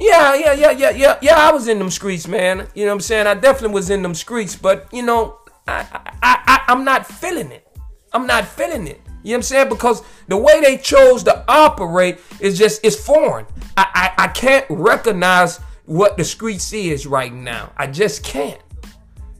yeah, 0.00 0.34
yeah, 0.34 0.52
yeah, 0.52 0.70
yeah, 0.70 0.90
yeah, 0.90 1.18
yeah, 1.20 1.34
I 1.36 1.52
was 1.52 1.68
in 1.68 1.78
them 1.78 1.90
streets, 1.90 2.26
man. 2.26 2.68
You 2.74 2.84
know 2.84 2.90
what 2.90 2.94
I'm 2.94 3.00
saying? 3.00 3.26
I 3.26 3.34
definitely 3.34 3.74
was 3.74 3.90
in 3.90 4.02
them 4.02 4.14
streets, 4.14 4.56
but, 4.56 4.88
you 4.92 5.02
know, 5.02 5.38
I, 5.68 5.86
I, 6.22 6.38
I, 6.46 6.64
I'm 6.68 6.84
not 6.84 7.06
feeling 7.06 7.50
it. 7.52 7.66
I'm 8.12 8.26
not 8.26 8.46
feeling 8.46 8.86
it. 8.86 9.00
You 9.22 9.32
know 9.32 9.34
what 9.34 9.36
I'm 9.36 9.42
saying? 9.42 9.68
Because 9.68 10.02
the 10.28 10.36
way 10.36 10.60
they 10.60 10.78
chose 10.78 11.22
to 11.24 11.44
operate 11.46 12.18
is 12.40 12.58
just, 12.58 12.84
it's 12.84 12.96
foreign. 12.96 13.46
I, 13.76 14.12
I, 14.16 14.24
I 14.24 14.28
can't 14.28 14.64
recognize 14.70 15.58
what 15.84 16.16
the 16.16 16.24
streets 16.24 16.72
is 16.72 17.06
right 17.06 17.32
now. 17.32 17.72
I 17.76 17.86
just 17.86 18.24
can't. 18.24 18.60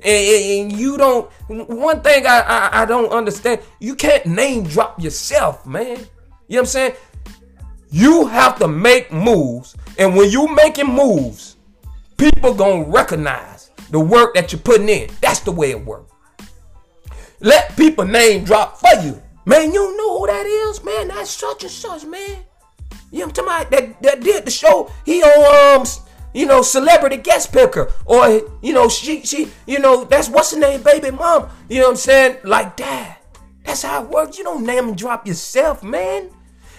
And, 0.05 0.71
and 0.73 0.73
you 0.73 0.97
don't, 0.97 1.31
one 1.49 2.01
thing 2.01 2.27
I, 2.27 2.41
I, 2.41 2.83
I 2.83 2.85
don't 2.85 3.11
understand, 3.11 3.61
you 3.79 3.95
can't 3.95 4.27
name 4.27 4.65
drop 4.65 5.01
yourself, 5.01 5.67
man. 5.67 5.87
You 5.87 5.97
know 5.97 6.07
what 6.47 6.59
I'm 6.59 6.67
saying? 6.67 6.93
You 7.91 8.27
have 8.27 8.59
to 8.61 8.69
make 8.69 9.13
moves. 9.13 9.77
And 9.99 10.17
when 10.17 10.31
you 10.31 10.55
making 10.55 10.87
moves, 10.87 11.57
people 12.17 12.55
gonna 12.55 12.85
recognize 12.85 13.71
the 13.91 14.01
work 14.01 14.35
that 14.35 14.53
you're 14.53 14.61
putting 14.61 14.89
in. 14.89 15.11
That's 15.21 15.41
the 15.41 15.53
way 15.53 15.71
it 15.71 15.85
works. 15.85 16.13
Let 17.41 17.77
people 17.77 18.05
name 18.05 18.45
drop 18.45 18.79
for 18.79 19.03
you. 19.03 19.21
Man, 19.47 19.73
you 19.73 19.97
know 19.97 20.19
who 20.19 20.27
that 20.27 20.47
is, 20.47 20.85
man. 20.85 21.09
That's 21.09 21.31
such 21.31 21.63
and 21.63 21.73
such, 21.73 22.05
man. 22.05 22.45
You 23.11 23.21
know 23.21 23.27
what 23.27 23.39
I'm 23.39 23.45
talking 23.45 23.45
about? 23.45 23.71
That, 23.71 24.03
that 24.03 24.21
did 24.23 24.45
the 24.45 24.51
show. 24.51 24.91
He 25.05 25.23
on 25.23 25.81
um, 25.81 25.87
you 26.33 26.47
know, 26.47 26.63
celebrity 26.63 27.17
guest 27.17 27.53
picker. 27.53 27.91
Or, 28.05 28.43
you 28.63 28.73
know, 28.73 28.89
she 28.89 29.23
she, 29.23 29.51
you 29.67 29.79
know, 29.79 30.05
that's 30.05 30.29
what's 30.29 30.53
the 30.53 30.61
name, 30.61 30.83
baby 30.83 31.11
mom. 31.11 31.49
You 31.69 31.81
know 31.81 31.87
what 31.87 31.91
I'm 31.93 31.97
saying? 31.97 32.39
Like 32.45 32.77
that. 32.79 33.19
That's 33.65 33.83
how 33.83 34.03
it 34.03 34.11
works. 34.11 34.39
You 34.39 34.45
don't 34.45 34.65
name 34.65 34.89
and 34.89 34.99
drop 34.99 35.27
yourself, 35.27 35.83
man. 35.83 36.31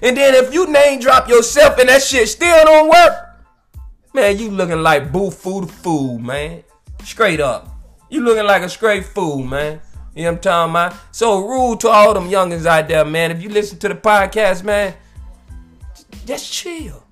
And 0.01 0.17
then 0.17 0.33
if 0.33 0.53
you 0.53 0.67
name 0.67 0.99
drop 0.99 1.29
yourself 1.29 1.77
and 1.77 1.89
that 1.89 2.01
shit 2.01 2.27
still 2.27 2.65
don't 2.65 2.89
work, 2.89 3.13
man, 4.13 4.37
you 4.37 4.49
looking 4.49 4.81
like 4.81 5.11
boo 5.11 5.29
food 5.29 5.69
fool, 5.69 6.17
man. 6.17 6.63
Straight 7.03 7.39
up. 7.39 7.69
You 8.09 8.21
looking 8.21 8.45
like 8.45 8.63
a 8.63 8.69
straight 8.69 9.05
fool, 9.05 9.43
man. 9.43 9.79
You 10.15 10.23
know 10.23 10.31
what 10.31 10.35
I'm 10.37 10.41
talking 10.41 10.71
about? 10.71 10.95
So 11.11 11.47
rude 11.47 11.79
to 11.81 11.89
all 11.89 12.13
them 12.13 12.29
youngins 12.29 12.65
out 12.65 12.87
there, 12.87 13.05
man. 13.05 13.31
If 13.31 13.41
you 13.41 13.49
listen 13.49 13.79
to 13.79 13.87
the 13.87 13.95
podcast, 13.95 14.63
man, 14.63 14.93
just 16.25 16.51
chill. 16.51 17.05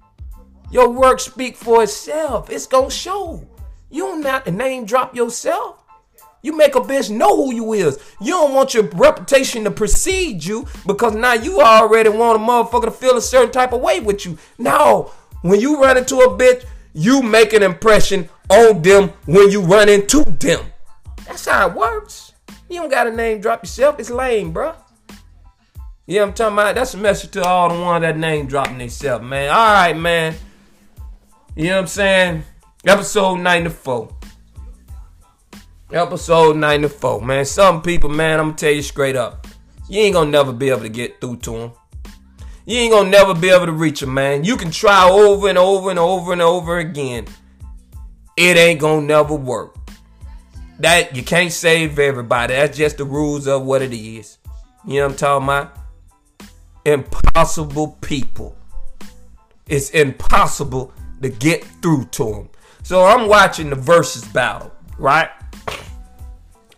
Your 0.72 0.90
work 0.90 1.20
speak 1.20 1.56
for 1.56 1.84
itself. 1.84 2.50
It's 2.50 2.68
gonna 2.68 2.92
show. 2.92 3.48
You 3.90 4.04
don't 4.04 4.26
have 4.26 4.44
to 4.44 4.52
name 4.52 4.86
drop 4.86 5.16
yourself. 5.16 5.84
You 6.42 6.56
make 6.56 6.76
a 6.76 6.80
bitch 6.80 7.10
know 7.10 7.36
who 7.36 7.54
you 7.54 7.74
is. 7.74 8.00
You 8.22 8.34
don't 8.34 8.54
want 8.54 8.74
your 8.74 8.84
reputation 8.84 9.64
to 9.66 9.72
precede 9.72 10.44
you 10.46 10.68
because 10.88 11.14
now 11.14 11.34
you 11.34 11.60
already 11.60 12.10
want 12.10 12.42
a 12.42 12.44
motherfucker 12.44 12.86
to 12.86 12.92
feel 12.92 13.18
a 13.18 13.22
certain 13.22 13.52
type 13.52 13.74
of 13.74 13.82
way 13.82 14.00
with 14.00 14.26
you. 14.26 14.38
No, 14.58 15.12
when 15.42 15.60
you 15.60 15.82
run 15.82 15.98
into 15.98 16.18
a 16.18 16.30
bitch, 16.30 16.66
you 16.94 17.22
make 17.22 17.54
an 17.54 17.64
impression 17.64 18.30
on 18.50 18.82
them 18.82 19.10
when 19.26 19.50
you 19.50 19.62
run 19.62 19.90
into 19.90 20.24
them. 20.24 20.66
That's 21.26 21.46
how 21.46 21.68
it 21.68 21.76
works. 21.76 22.34
You 22.70 22.82
don't 22.82 22.90
got 22.90 23.08
a 23.08 23.12
name 23.12 23.42
drop 23.42 23.64
yourself. 23.64 24.00
It's 24.00 24.10
lame, 24.10 24.52
bro. 24.54 24.76
Yeah, 26.06 26.24
I'm 26.24 26.34
talking 26.34 26.54
about? 26.54 26.76
That's 26.76 26.94
a 26.94 26.98
message 26.98 27.32
to 27.32 27.44
all 27.44 27.70
the 27.70 27.80
ones 27.80 28.02
that 28.02 28.18
name 28.18 28.48
dropping 28.48 28.78
themselves, 28.78 29.24
man. 29.24 29.50
All 29.50 29.74
right, 29.74 29.96
man. 29.96 30.36
You 31.60 31.66
know 31.66 31.75
what 31.75 31.82
I'm 31.82 31.88
saying? 31.88 32.44
Episode 32.86 33.36
94. 33.39 34.16
Episode 35.92 36.56
94, 36.56 37.22
man. 37.22 37.44
Some 37.44 37.82
people, 37.82 38.10
man, 38.10 38.39
I'm 38.39 38.46
gonna 38.46 38.56
tell 38.56 38.72
you 38.72 38.82
straight 38.82 39.18
up. 39.18 39.46
You 39.89 40.00
ain't 40.00 40.13
gonna 40.13 40.32
never 40.32 40.54
be 40.54 40.70
able 40.70 40.84
to 40.84 40.89
get 40.89 41.20
through 41.20 41.36
to 41.39 41.51
them. 41.51 41.72
You 42.66 42.78
ain't 42.78 42.94
gonna 42.94 43.10
never 43.10 43.34
be 43.34 43.50
able 43.50 43.66
to 43.66 43.74
reach 43.74 44.00
them, 44.00 44.13
man. 44.13 44.46
You 44.46 44.56
can 44.56 44.72
try 44.72 45.10
over 45.10 45.50
and 45.50 45.58
over 45.58 45.89
and 45.89 46.00
over 46.00 46.32
and 46.32 46.42
over 46.42 46.78
again. 46.78 47.28
It 48.38 48.56
ain't 48.56 48.80
gonna 48.80 49.06
never 49.06 49.36
work 49.36 49.75
that 50.80 51.13
you 51.13 51.24
can't 51.24 51.51
save 51.51 52.00
everybody. 52.00 52.54
That's 52.54 52.78
just 52.78 53.00
the 53.00 53.04
rules 53.04 53.50
of 53.50 53.66
what 53.66 53.82
it 53.82 53.92
is. 53.92 54.38
You 54.88 55.01
know 55.01 55.08
what 55.08 55.12
I'm 55.12 55.18
talking 55.18 55.44
about? 55.44 55.78
Impossible 56.86 57.98
people. 58.00 58.56
It's 59.68 59.89
impossible 59.89 60.94
to 61.22 61.30
get 61.30 61.64
through 61.82 62.06
to 62.06 62.26
them. 62.26 62.50
So 62.84 63.06
I'm 63.06 63.28
watching 63.28 63.70
the 63.70 63.76
Verzuz 63.76 64.32
battle, 64.34 64.72
right? 64.98 65.30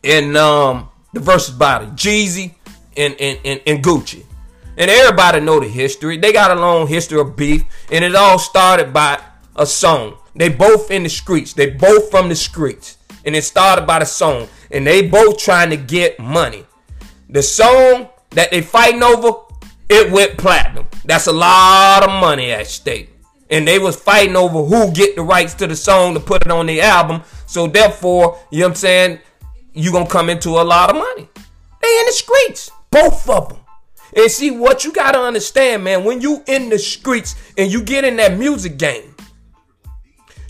And 0.04 0.36
um 0.38 0.90
the 1.14 1.20
Verzuz 1.20 1.58
battle, 1.58 1.90
Jeezy 1.90 2.56
and, 2.98 3.16
and, 3.20 3.40
and, 3.44 3.62
and 3.66 3.84
Gucci. 3.84 4.24
And 4.78 4.90
everybody 4.90 5.42
know 5.42 5.60
the 5.60 5.68
history. 5.68 6.18
They 6.18 6.32
got 6.32 6.56
a 6.56 6.60
long 6.60 6.88
history 6.88 7.20
of 7.20 7.36
beef. 7.36 7.64
And 7.92 8.04
it 8.04 8.16
all 8.16 8.40
started 8.40 8.94
by 8.94 9.22
a 9.56 9.66
song. 9.66 10.18
They 10.36 10.50
both 10.50 10.90
in 10.90 11.04
the 11.04 11.10
streets. 11.10 11.54
They 11.54 11.72
both 11.72 12.10
from 12.10 12.30
the 12.30 12.36
streets 12.36 12.98
and 13.26 13.36
it 13.36 13.44
started 13.44 13.86
by 13.86 14.00
the 14.00 14.06
song. 14.06 14.48
And 14.72 14.86
they 14.86 15.08
both 15.08 15.38
trying 15.38 15.70
to 15.70 15.78
get 15.78 16.20
money. 16.20 16.66
The 17.30 17.44
song 17.44 18.10
that 18.32 18.52
they 18.52 18.62
fighting 18.62 19.04
over, 19.04 19.32
it 19.90 20.12
went 20.12 20.38
platinum. 20.38 20.88
That's 21.06 21.28
a 21.28 21.34
lot 21.34 22.04
of 22.04 22.10
money 22.10 22.52
at 22.52 22.68
stake. 22.68 23.11
And 23.52 23.68
they 23.68 23.78
was 23.78 23.96
fighting 23.96 24.36
over 24.36 24.64
who 24.64 24.92
get 24.92 25.16
the 25.16 25.24
rights 25.24 25.54
to 25.56 25.68
the 25.68 25.76
song 25.76 26.14
to 26.14 26.20
put 26.20 26.46
it 26.46 26.52
on 26.52 26.66
the 26.66 26.82
album. 26.82 27.22
So 27.46 27.68
therefore, 27.68 28.40
you 28.50 28.62
know 28.62 28.68
what 28.68 28.72
I'm 28.72 28.76
saying, 28.76 29.20
you 29.74 29.92
gonna 29.92 30.08
come 30.08 30.30
into 30.30 30.50
a 30.50 30.64
lot 30.64 30.90
of 30.90 30.96
money. 30.96 31.30
They 31.82 32.00
in 32.00 32.06
the 32.06 32.14
streets, 32.14 32.72
both 32.90 33.30
of 33.30 33.50
them. 33.50 33.58
And 34.16 34.32
see 34.32 34.52
what 34.52 34.84
you 34.84 34.92
gotta 34.92 35.20
understand, 35.20 35.84
man. 35.84 36.04
When 36.04 36.22
you 36.22 36.44
in 36.48 36.70
the 36.70 36.80
streets 36.80 37.36
and 37.58 37.72
you 37.72 37.84
get 37.84 38.04
in 38.04 38.16
that 38.18 38.38
music 38.38 38.78
game, 38.78 39.16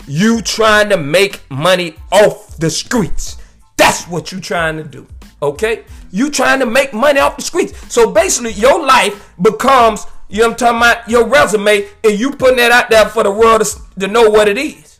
you 0.06 0.42
trying 0.42 0.88
to 0.88 0.96
make 0.96 1.48
money 1.50 1.96
off 2.10 2.56
the 2.56 2.70
streets. 2.70 3.38
That's 3.76 4.06
what 4.08 4.32
you 4.32 4.40
trying 4.40 4.76
to 4.76 4.84
do. 4.84 5.06
Okay? 5.42 5.84
You 6.10 6.30
trying 6.30 6.60
to 6.60 6.66
make 6.66 6.92
money 6.92 7.20
off 7.20 7.36
the 7.36 7.42
streets. 7.42 7.92
So 7.92 8.12
basically, 8.12 8.52
your 8.52 8.84
life 8.84 9.32
becomes, 9.40 10.06
you 10.32 10.38
know 10.38 10.48
what 10.48 10.62
I'm 10.62 10.80
talking 10.80 10.98
about, 10.98 11.10
your 11.10 11.28
resume, 11.28 11.86
and 12.02 12.18
you 12.18 12.30
putting 12.30 12.56
that 12.56 12.72
out 12.72 12.88
there 12.88 13.06
for 13.06 13.22
the 13.22 13.30
world 13.30 13.62
to, 13.62 14.00
to 14.00 14.08
know 14.08 14.30
what 14.30 14.48
it 14.48 14.56
is. 14.56 14.98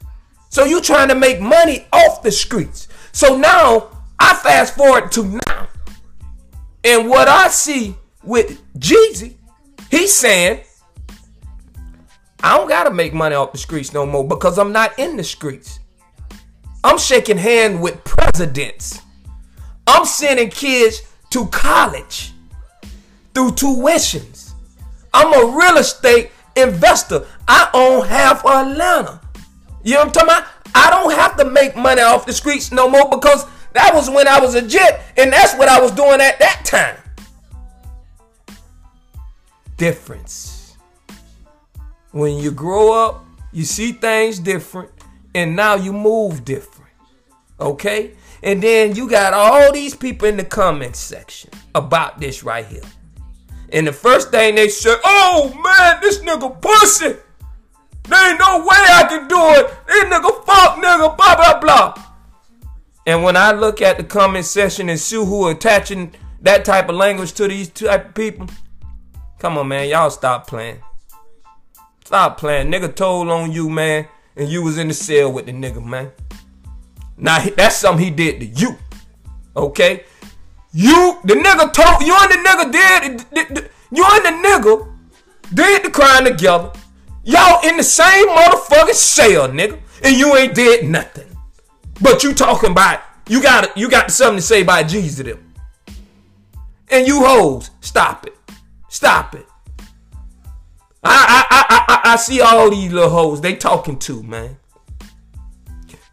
So 0.50 0.64
you 0.64 0.82
trying 0.82 1.08
to 1.08 1.14
make 1.14 1.40
money 1.40 1.86
off 1.90 2.22
the 2.22 2.30
streets. 2.30 2.86
So 3.12 3.38
now, 3.38 3.88
I 4.20 4.34
fast 4.34 4.76
forward 4.76 5.10
to 5.12 5.40
now. 5.46 5.68
And 6.84 7.08
what 7.08 7.28
I 7.28 7.48
see 7.48 7.96
with 8.22 8.60
Jeezy, 8.78 9.36
he's 9.90 10.14
saying, 10.14 10.60
I 12.42 12.58
don't 12.58 12.68
gotta 12.68 12.90
make 12.90 13.14
money 13.14 13.34
off 13.34 13.52
the 13.52 13.58
streets 13.58 13.94
no 13.94 14.04
more 14.04 14.28
because 14.28 14.58
I'm 14.58 14.70
not 14.70 14.98
in 14.98 15.16
the 15.16 15.24
streets. 15.24 15.80
I'm 16.84 16.98
shaking 16.98 17.38
hand 17.38 17.80
with 17.80 18.04
presidents. 18.04 19.00
I'm 19.86 20.04
sending 20.04 20.50
kids 20.50 21.00
to 21.30 21.46
college 21.46 22.34
through 23.32 23.52
tuitions. 23.52 24.31
I'm 25.14 25.32
a 25.32 25.56
real 25.56 25.76
estate 25.78 26.30
investor. 26.56 27.26
I 27.48 27.68
own 27.74 28.06
half 28.06 28.44
of 28.44 28.68
Atlanta. 28.68 29.20
You 29.82 29.94
know 29.94 30.00
what 30.00 30.06
I'm 30.06 30.12
talking 30.12 30.28
about? 30.28 30.46
I 30.74 30.90
don't 30.90 31.12
have 31.12 31.36
to 31.36 31.44
make 31.44 31.76
money 31.76 32.02
off 32.02 32.26
the 32.26 32.32
streets 32.32 32.72
no 32.72 32.88
more 32.88 33.08
because 33.10 33.46
that 33.74 33.94
was 33.94 34.08
when 34.08 34.28
I 34.28 34.40
was 34.40 34.54
a 34.54 34.62
jet 34.62 35.02
and 35.16 35.32
that's 35.32 35.54
what 35.56 35.68
I 35.68 35.80
was 35.80 35.90
doing 35.90 36.20
at 36.20 36.38
that 36.38 36.64
time. 36.64 36.96
Difference. 39.76 40.76
When 42.12 42.36
you 42.36 42.50
grow 42.50 42.92
up, 42.92 43.24
you 43.52 43.64
see 43.64 43.92
things 43.92 44.38
different 44.38 44.90
and 45.34 45.56
now 45.56 45.74
you 45.74 45.92
move 45.92 46.44
different. 46.44 46.92
Okay? 47.60 48.12
And 48.42 48.62
then 48.62 48.94
you 48.94 49.08
got 49.08 49.32
all 49.34 49.72
these 49.72 49.94
people 49.94 50.28
in 50.28 50.36
the 50.36 50.44
comment 50.44 50.96
section 50.96 51.50
about 51.74 52.20
this 52.20 52.42
right 52.42 52.66
here. 52.66 52.82
And 53.72 53.86
the 53.86 53.92
first 53.92 54.30
thing 54.30 54.54
they 54.54 54.68
say, 54.68 54.94
oh 55.02 55.50
man, 55.64 56.00
this 56.02 56.18
nigga 56.18 56.60
pussy. 56.60 57.16
There 58.04 58.30
ain't 58.30 58.38
no 58.38 58.58
way 58.58 58.76
I 58.76 59.06
can 59.08 59.28
do 59.28 59.38
it. 59.38 59.86
This 59.86 60.04
nigga 60.04 60.44
fuck 60.44 60.76
nigga, 60.76 61.16
blah 61.16 61.36
blah 61.36 61.60
blah. 61.60 62.06
And 63.06 63.22
when 63.22 63.36
I 63.36 63.52
look 63.52 63.80
at 63.80 63.96
the 63.96 64.04
comment 64.04 64.44
section 64.44 64.88
and 64.88 65.00
see 65.00 65.16
who 65.16 65.46
are 65.46 65.52
attaching 65.52 66.14
that 66.42 66.64
type 66.64 66.88
of 66.88 66.96
language 66.96 67.32
to 67.34 67.48
these 67.48 67.70
type 67.70 68.08
of 68.08 68.14
people, 68.14 68.46
come 69.38 69.56
on 69.56 69.68
man, 69.68 69.88
y'all 69.88 70.10
stop 70.10 70.46
playing. 70.46 70.82
Stop 72.04 72.38
playing. 72.38 72.70
Nigga 72.70 72.94
told 72.94 73.28
on 73.28 73.52
you, 73.52 73.70
man, 73.70 74.06
and 74.36 74.50
you 74.50 74.62
was 74.62 74.76
in 74.76 74.88
the 74.88 74.94
cell 74.94 75.32
with 75.32 75.46
the 75.46 75.52
nigga, 75.52 75.82
man. 75.82 76.12
Now 77.16 77.42
that's 77.56 77.76
something 77.76 78.04
he 78.04 78.10
did 78.10 78.40
to 78.40 78.46
you. 78.46 78.76
Okay? 79.56 80.04
You, 80.72 81.18
the 81.24 81.34
nigga 81.34 81.72
told 81.72 82.02
you 82.02 82.16
and 82.18 82.32
the 82.32 82.48
nigga 82.48 82.72
did 82.72 83.66
you 83.90 84.06
and 84.10 84.24
the 84.24 84.48
nigga 84.48 84.88
did 85.52 85.84
the 85.84 85.90
crime 85.90 86.24
together. 86.24 86.72
Y'all 87.24 87.66
in 87.68 87.76
the 87.76 87.82
same 87.82 88.26
motherfucking 88.28 88.94
cell, 88.94 89.48
nigga, 89.48 89.78
and 90.02 90.16
you 90.16 90.34
ain't 90.34 90.54
did 90.54 90.88
nothing. 90.88 91.28
But 92.00 92.24
you 92.24 92.32
talking 92.32 92.70
about 92.70 93.00
you 93.28 93.42
got 93.42 93.76
you 93.76 93.90
got 93.90 94.10
something 94.10 94.38
to 94.38 94.42
say 94.42 94.62
about 94.62 94.86
Jeezy 94.86 95.16
to 95.18 95.22
them. 95.22 95.52
And 96.88 97.06
you 97.06 97.24
hoes, 97.24 97.70
stop 97.80 98.26
it, 98.26 98.36
stop 98.88 99.34
it. 99.34 99.46
I 101.04 101.44
I 101.44 101.46
I 101.50 101.84
I, 101.88 102.12
I 102.12 102.16
see 102.16 102.40
all 102.40 102.70
these 102.70 102.92
little 102.92 103.10
hoes. 103.10 103.40
They 103.40 103.56
talking 103.56 103.98
to, 104.00 104.22
man. 104.22 104.56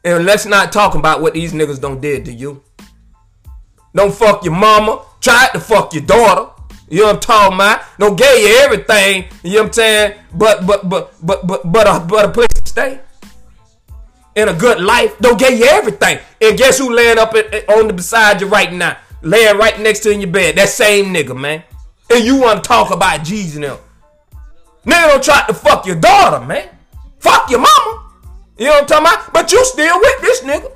And 0.03 0.25
let's 0.25 0.45
not 0.45 0.71
talk 0.71 0.95
about 0.95 1.21
what 1.21 1.33
these 1.33 1.53
niggas 1.53 1.79
don't 1.79 2.01
did 2.01 2.25
to 2.25 2.33
you. 2.33 2.63
Don't 3.93 4.13
fuck 4.13 4.43
your 4.43 4.53
mama. 4.53 5.01
Tried 5.21 5.49
to 5.53 5.59
fuck 5.59 5.93
your 5.93 6.03
daughter. 6.03 6.51
You 6.89 7.01
know 7.01 7.07
what 7.07 7.15
I'm 7.15 7.21
talking 7.21 7.55
about? 7.55 7.81
Don't 7.99 8.17
gave 8.17 8.41
you 8.41 8.55
everything. 8.59 9.25
You 9.43 9.51
know 9.51 9.59
what 9.59 9.67
I'm 9.67 9.73
saying? 9.73 10.19
But 10.33 10.65
but 10.65 10.89
but 10.89 11.13
but 11.21 11.45
but 11.45 11.71
but 11.71 11.87
a, 11.87 11.99
but 11.99 12.25
a 12.25 12.29
place 12.29 12.47
to 12.55 12.69
stay. 12.69 12.99
In 14.35 14.49
a 14.49 14.53
good 14.53 14.79
life. 14.79 15.17
Don't 15.19 15.39
gave 15.39 15.59
you 15.59 15.65
everything. 15.65 16.19
And 16.41 16.57
guess 16.57 16.77
who 16.77 16.93
laying 16.93 17.19
up 17.19 17.33
on 17.69 17.87
the 17.87 17.93
beside 17.93 18.41
you 18.41 18.47
right 18.47 18.71
now? 18.71 18.97
Laying 19.21 19.57
right 19.57 19.79
next 19.79 19.99
to 20.01 20.09
you 20.09 20.15
in 20.15 20.21
your 20.21 20.31
bed. 20.31 20.55
That 20.55 20.69
same 20.69 21.13
nigga, 21.13 21.37
man. 21.37 21.63
And 22.09 22.23
you 22.23 22.37
want 22.37 22.63
to 22.63 22.67
talk 22.67 22.91
about 22.91 23.19
Jeezy 23.21 23.59
now. 23.59 23.79
Nigga 24.85 25.07
don't 25.09 25.23
try 25.23 25.45
to 25.45 25.53
fuck 25.53 25.85
your 25.85 25.97
daughter, 25.97 26.43
man. 26.45 26.69
Fuck 27.19 27.49
your 27.49 27.59
mama. 27.59 28.05
You 28.57 28.65
know 28.65 28.71
what 28.71 28.81
I'm 28.81 28.87
talking 28.87 29.07
about? 29.07 29.33
But 29.33 29.51
you 29.51 29.63
still 29.65 29.99
with 29.99 30.21
this 30.21 30.41
nigga. 30.41 30.71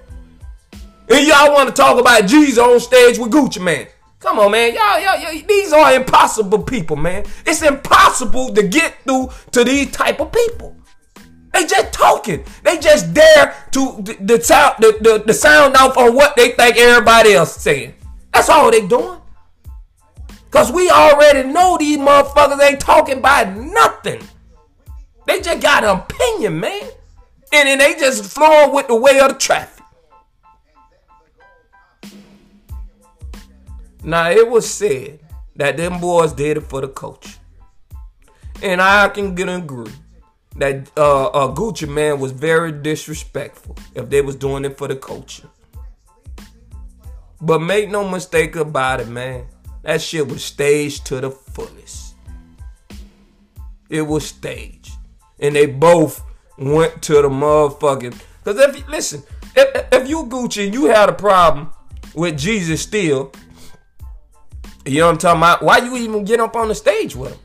And 1.14 1.28
y'all 1.28 1.54
want 1.54 1.70
to 1.70 1.76
talk 1.76 2.00
about 2.00 2.24
Jeezy 2.24 2.58
on 2.58 2.80
stage 2.80 3.20
with 3.20 3.32
Gucci 3.32 3.64
Mane. 3.64 3.86
Come 4.20 4.40
on, 4.40 4.52
man. 4.52 4.74
Y'all, 4.74 5.00
y'all, 5.00 5.20
y'all, 5.20 5.48
these 5.48 5.72
are 5.72 5.94
impossible 5.94 6.64
people, 6.64 6.96
man. 6.96 7.24
It's 7.46 7.62
impossible 7.62 8.52
to 8.56 8.64
get 8.64 8.96
through 9.04 9.30
to 9.52 9.64
these 9.64 9.92
type 9.92 10.20
of 10.20 10.32
people. 10.32 10.76
They 11.54 11.68
just 11.68 11.94
talking. 11.94 12.44
They 12.64 12.80
just 12.80 13.14
dare 13.14 13.56
to 13.74 14.02
the, 14.22 14.42
sound 14.42 14.78
the, 14.80 14.98
the, 15.02 15.24
the 15.28 15.34
sound 15.36 15.76
off 15.76 15.98
on 15.98 16.16
what 16.16 16.36
they 16.36 16.50
think 16.54 16.78
everybody 16.78 17.34
else 17.34 17.58
saying. 17.58 17.94
That's 18.34 18.50
all 18.50 18.72
they 18.72 18.88
doing. 18.88 19.20
Cause 20.50 20.72
we 20.72 20.90
already 20.90 21.48
know 21.48 21.78
these 21.78 22.00
motherfuckers 22.00 22.60
ain't 22.60 22.80
talking 22.80 23.20
about 23.20 23.56
nothing. 23.56 24.22
They 25.28 25.42
just 25.42 25.62
got 25.62 25.84
an 25.84 26.00
opinion, 26.00 26.60
man. 26.60 26.90
And 27.54 27.68
then 27.68 27.78
they 27.78 27.94
just 28.00 28.24
flowing 28.26 28.74
with 28.74 28.88
the 28.88 28.96
way 28.96 29.20
of 29.20 29.34
the 29.34 29.38
traffic. 29.38 29.83
Now 34.04 34.30
it 34.30 34.48
was 34.50 34.70
said 34.70 35.20
that 35.56 35.78
them 35.78 36.00
boys 36.00 36.34
did 36.34 36.58
it 36.58 36.62
for 36.62 36.82
the 36.82 36.88
coach. 36.88 37.38
And 38.62 38.82
I 38.82 39.10
can 39.10 39.36
get 39.36 39.50
agree 39.50 39.92
that 40.56 40.90
uh, 40.96 41.28
uh, 41.28 41.54
Gucci 41.54 41.88
Mane 41.88 42.20
was 42.20 42.32
very 42.32 42.72
disrespectful 42.72 43.76
if 43.96 44.10
they 44.10 44.22
was 44.22 44.36
doing 44.36 44.66
it 44.66 44.78
for 44.78 44.88
the 44.88 44.96
culture. 44.96 45.50
But 47.42 47.60
make 47.60 47.90
no 47.90 48.08
mistake 48.08 48.56
about 48.56 49.02
it, 49.02 49.08
man. 49.08 49.48
That 49.82 50.02
shit 50.02 50.28
was 50.28 50.44
staged 50.44 51.06
to 51.08 51.20
the 51.20 51.32
fullest. 51.32 52.16
It 53.90 54.04
was 54.04 54.26
staged. 54.26 54.92
And 55.40 55.56
they 55.56 55.66
both 55.66 56.24
went 56.58 57.02
to 57.04 57.14
the 57.16 57.30
motherfucking. 57.30 58.18
Because 58.44 58.60
if 58.60 58.88
listen, 58.88 59.24
if, 59.56 59.88
if 59.92 60.08
you 60.08 60.24
Gucci 60.26 60.66
and 60.66 60.74
you 60.74 60.86
had 60.86 61.10
a 61.10 61.14
problem 61.14 61.72
with 62.14 62.36
Jeezy 62.36 62.78
still, 62.78 63.34
you 64.86 65.00
know 65.00 65.08
what 65.08 65.14
I'm 65.14 65.18
talking 65.18 65.40
about? 65.40 65.64
Why 65.64 65.78
you 65.78 65.96
even 65.98 66.26
get 66.26 66.40
up 66.40 66.56
on 66.56 66.68
the 66.68 66.76
stage 66.76 67.16
with 67.16 67.32
him? 67.32 67.40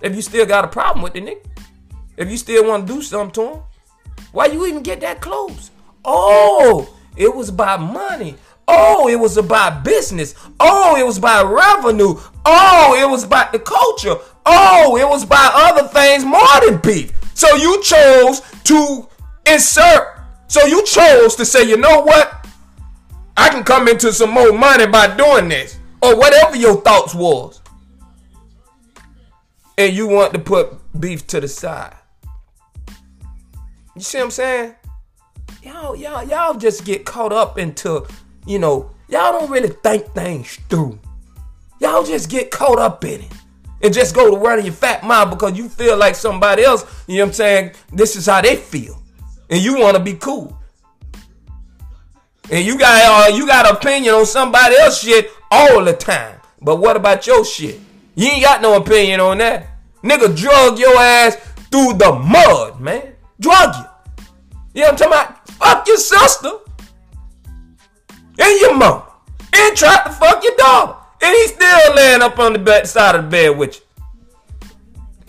If 0.00 0.14
you 0.14 0.22
still 0.22 0.46
got 0.46 0.64
a 0.64 0.68
problem 0.68 1.02
with 1.02 1.14
the 1.14 1.20
nigga, 1.20 1.44
if 2.16 2.30
you 2.30 2.36
still 2.36 2.66
want 2.66 2.86
to 2.86 2.94
do 2.94 3.02
something 3.02 3.32
to 3.32 3.54
him, 3.54 3.62
why 4.32 4.46
you 4.46 4.66
even 4.66 4.82
get 4.82 5.00
that 5.00 5.20
close? 5.20 5.70
Oh, 6.04 6.94
it 7.16 7.34
was 7.34 7.48
about 7.48 7.80
money. 7.80 8.36
Oh, 8.66 9.08
it 9.08 9.16
was 9.16 9.36
about 9.36 9.84
business. 9.84 10.34
Oh, 10.60 10.96
it 10.96 11.04
was 11.04 11.18
about 11.18 11.52
revenue. 11.52 12.18
Oh, 12.44 12.96
it 12.98 13.08
was 13.08 13.24
about 13.24 13.52
the 13.52 13.58
culture. 13.58 14.16
Oh, 14.46 14.96
it 14.96 15.08
was 15.08 15.22
about 15.24 15.52
other 15.54 15.88
things 15.88 16.24
more 16.24 16.60
than 16.64 16.80
beef. 16.80 17.12
So 17.34 17.54
you 17.56 17.82
chose 17.82 18.42
to 18.64 19.08
insert. 19.46 20.18
So 20.48 20.64
you 20.66 20.84
chose 20.84 21.34
to 21.36 21.44
say, 21.44 21.68
you 21.68 21.76
know 21.76 22.00
what? 22.00 22.46
I 23.36 23.48
can 23.48 23.64
come 23.64 23.88
into 23.88 24.12
some 24.12 24.30
more 24.30 24.52
money 24.52 24.86
by 24.86 25.14
doing 25.16 25.48
this. 25.48 25.78
Or 26.04 26.16
whatever 26.16 26.54
your 26.54 26.82
thoughts 26.82 27.14
was. 27.14 27.62
And 29.78 29.96
you 29.96 30.06
want 30.06 30.34
to 30.34 30.38
put 30.38 30.68
beef 31.00 31.26
to 31.28 31.40
the 31.40 31.48
side. 31.48 31.96
You 33.96 34.02
see 34.02 34.18
what 34.18 34.24
I'm 34.24 34.30
saying? 34.30 34.74
Y'all, 35.62 35.96
y'all, 35.96 36.22
y'all 36.22 36.54
just 36.54 36.84
get 36.84 37.06
caught 37.06 37.32
up 37.32 37.58
into, 37.58 38.06
you 38.46 38.58
know, 38.58 38.90
y'all 39.08 39.32
don't 39.32 39.50
really 39.50 39.68
think 39.68 40.04
things 40.08 40.56
through. 40.68 40.98
Y'all 41.80 42.04
just 42.04 42.28
get 42.28 42.50
caught 42.50 42.78
up 42.78 43.02
in 43.04 43.22
it 43.22 43.32
and 43.80 43.94
just 43.94 44.14
go 44.14 44.30
to 44.30 44.36
running 44.36 44.66
your 44.66 44.74
fat 44.74 45.04
mouth 45.04 45.30
because 45.30 45.56
you 45.56 45.70
feel 45.70 45.96
like 45.96 46.16
somebody 46.16 46.64
else, 46.64 46.84
you 47.06 47.16
know 47.16 47.24
what 47.24 47.28
I'm 47.28 47.32
saying? 47.32 47.72
This 47.92 48.14
is 48.14 48.26
how 48.26 48.42
they 48.42 48.56
feel. 48.56 49.02
And 49.48 49.62
you 49.62 49.78
want 49.78 49.96
to 49.96 50.02
be 50.02 50.14
cool. 50.14 50.58
And 52.50 52.64
you 52.64 52.78
got 52.78 53.30
uh, 53.30 53.34
you 53.34 53.46
got 53.46 53.70
opinion 53.70 54.14
on 54.14 54.26
somebody 54.26 54.76
else 54.76 55.00
shit 55.02 55.30
all 55.50 55.82
the 55.84 55.94
time. 55.94 56.38
But 56.60 56.76
what 56.76 56.96
about 56.96 57.26
your 57.26 57.44
shit? 57.44 57.80
You 58.14 58.28
ain't 58.28 58.44
got 58.44 58.62
no 58.62 58.76
opinion 58.76 59.20
on 59.20 59.38
that. 59.38 59.66
Nigga 60.02 60.36
drug 60.36 60.78
your 60.78 60.96
ass 60.96 61.36
through 61.70 61.94
the 61.94 62.12
mud, 62.12 62.80
man. 62.80 63.14
Drug 63.40 63.74
you. 63.76 63.84
You 64.74 64.80
know 64.82 64.92
what 64.92 65.02
I'm 65.02 65.10
talking 65.10 65.12
about? 65.12 65.48
Fuck 65.48 65.88
your 65.88 65.96
sister. 65.96 66.50
And 68.38 68.60
your 68.60 68.76
mom. 68.76 69.02
And 69.52 69.76
tried 69.76 70.04
to 70.04 70.10
fuck 70.10 70.42
your 70.42 70.56
daughter. 70.56 70.96
And 71.22 71.34
he's 71.34 71.54
still 71.54 71.94
laying 71.94 72.22
up 72.22 72.38
on 72.38 72.52
the 72.52 72.58
bed, 72.58 72.86
side 72.86 73.14
of 73.14 73.24
the 73.24 73.30
bed 73.30 73.56
with 73.56 73.76
you. 73.76 73.82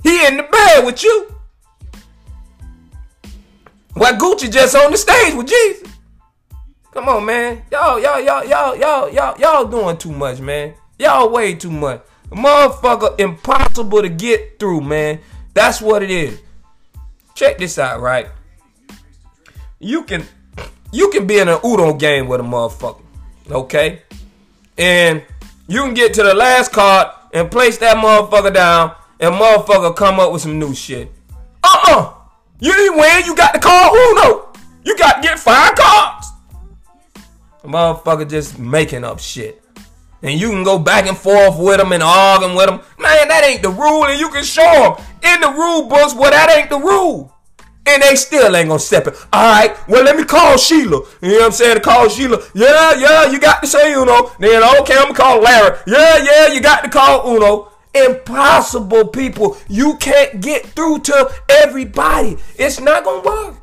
He 0.04 0.26
in 0.28 0.38
the 0.38 0.44
bed 0.44 0.86
with 0.86 1.04
you. 1.04 1.36
Why 3.94 4.12
Gucci 4.12 4.52
just 4.52 4.76
on 4.76 4.92
the 4.92 4.98
stage 4.98 5.34
with 5.34 5.48
Jeezy? 5.48 5.85
Come 6.96 7.10
on, 7.10 7.26
man. 7.26 7.62
Y'all, 7.74 8.00
y'all, 8.00 8.22
y'all, 8.22 8.46
y'all, 8.46 8.74
y'all, 8.78 9.10
y'all, 9.10 9.38
y'all 9.38 9.66
doing 9.66 9.98
too 9.98 10.14
much, 10.14 10.40
man. 10.40 10.76
Y'all 10.98 11.30
way 11.30 11.54
too 11.54 11.70
much. 11.70 12.02
Motherfucker, 12.30 13.20
impossible 13.20 14.02
to 14.02 14.08
get 14.08 14.58
through, 14.60 14.80
man. 14.80 15.20
That's 15.54 15.82
what 15.82 16.04
it 16.04 16.10
is. 16.10 16.40
Check 17.34 17.58
this 17.58 17.78
out, 17.78 18.00
right? 18.00 18.28
You 19.78 20.04
can 20.04 20.24
you 20.94 21.10
can 21.10 21.28
be 21.28 21.38
in 21.38 21.50
an 21.50 21.60
Uno 21.66 21.94
game 21.96 22.30
with 22.30 22.40
a 22.40 22.44
motherfucker. 22.44 23.02
Okay? 23.52 24.02
And 24.78 25.22
you 25.68 25.82
can 25.82 25.96
get 25.96 26.14
to 26.14 26.24
the 26.24 26.34
last 26.34 26.72
card 26.72 27.10
and 27.34 27.52
place 27.52 27.78
that 27.80 27.98
motherfucker 27.98 28.54
down, 28.54 28.96
and 29.20 29.36
motherfucker 29.36 29.94
come 29.98 30.22
up 30.22 30.32
with 30.32 30.44
some 30.44 30.58
new 30.58 30.74
shit. 30.74 31.12
Uh-uh. 31.62 32.14
You 32.62 32.72
didn't 32.72 32.98
win, 32.98 33.26
you 33.26 33.36
got 33.36 33.54
to 33.54 33.60
call 33.60 33.94
Uno. 33.94 34.54
You 34.86 34.98
got 34.98 35.22
to 35.22 35.22
get 35.22 35.38
five 35.38 35.76
cards. 35.76 36.32
The 37.66 37.72
motherfucker 37.72 38.30
just 38.30 38.60
making 38.60 39.04
up 39.04 39.20
shit. 39.20 39.60
And 40.22 40.40
you 40.40 40.52
can 40.52 40.64
go 40.64 40.78
back 40.78 41.08
and 41.08 41.18
forth 41.18 41.58
with 41.58 41.78
them 41.78 41.94
and 41.94 42.04
arguing 42.04 42.56
with 42.56 42.68
them. 42.68 42.80
Man, 43.00 43.28
that 43.28 43.44
ain't 43.44 43.64
the 43.64 43.72
rule, 43.72 44.06
and 44.06 44.20
you 44.20 44.30
can 44.30 44.44
show 44.44 44.62
them 44.62 45.06
in 45.24 45.42
the 45.42 45.50
rule 45.50 45.88
books 45.88 46.14
where 46.14 46.30
that 46.30 46.56
ain't 46.56 46.70
the 46.70 46.78
rule. 46.78 47.34
And 47.88 48.04
they 48.04 48.16
still 48.16 48.56
ain't 48.56 48.68
gonna 48.68 48.78
step 48.78 49.08
it. 49.08 49.16
All 49.34 49.52
right, 49.52 49.76
well, 49.88 50.04
let 50.04 50.16
me 50.16 50.26
call 50.26 50.58
Sheila. 50.58 51.02
You 51.24 51.30
know 51.30 51.38
what 51.38 51.46
I'm 51.46 51.52
saying? 51.54 51.80
Call 51.80 52.08
Sheila. 52.08 52.38
Yeah, 52.54 52.94
yeah, 53.00 53.32
you 53.32 53.40
got 53.40 53.62
to 53.62 53.68
say 53.68 53.94
Uno. 53.94 54.32
Then, 54.38 54.62
okay, 54.82 54.96
I'm 54.96 55.06
gonna 55.06 55.14
call 55.16 55.42
Larry. 55.42 55.80
Yeah, 55.88 56.18
yeah, 56.18 56.48
you 56.54 56.62
got 56.62 56.84
to 56.84 56.90
call 56.92 57.36
Uno. 57.36 57.72
Impossible, 57.96 59.08
people. 59.08 59.58
You 59.70 59.98
can't 59.98 60.40
get 60.40 60.68
through 60.68 61.00
to 61.00 61.34
everybody. 61.50 62.38
It's 62.60 62.80
not 62.80 63.04
gonna 63.04 63.24
work. 63.24 63.56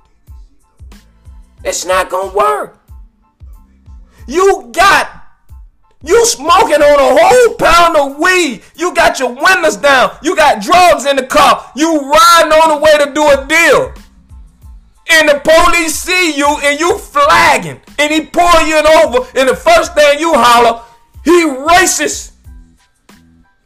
It's 1.65 1.85
not 1.85 2.11
gonna 2.11 2.35
work. 2.35 2.82
You 4.33 4.71
got 4.73 5.23
you 6.03 6.25
smoking 6.25 6.83
on 6.83 6.99
a 6.99 7.21
whole 7.21 7.55
pound 7.57 7.97
of 7.99 8.19
weed. 8.19 8.63
You 8.75 8.95
got 8.95 9.19
your 9.19 9.29
windows 9.29 9.77
down. 9.77 10.17
You 10.23 10.35
got 10.35 10.63
drugs 10.63 11.05
in 11.05 11.17
the 11.17 11.27
car. 11.27 11.71
You 11.77 12.01
riding 12.01 12.53
on 12.53 12.71
the 12.71 12.83
way 12.83 13.05
to 13.05 13.13
do 13.13 13.23
a 13.29 13.47
deal. 13.47 13.93
And 15.11 15.29
the 15.29 15.41
police 15.45 15.95
see 15.97 16.35
you 16.35 16.49
and 16.65 16.81
you 16.81 16.97
flagging. 16.97 17.79
And 17.99 18.11
he 18.11 18.23
pull 18.23 18.67
you 18.67 18.79
over. 18.79 19.29
And 19.39 19.51
the 19.51 19.55
first 19.55 19.95
thing 19.95 20.19
you 20.19 20.33
holler, 20.35 20.83
he 21.25 21.45
racist. 21.45 22.33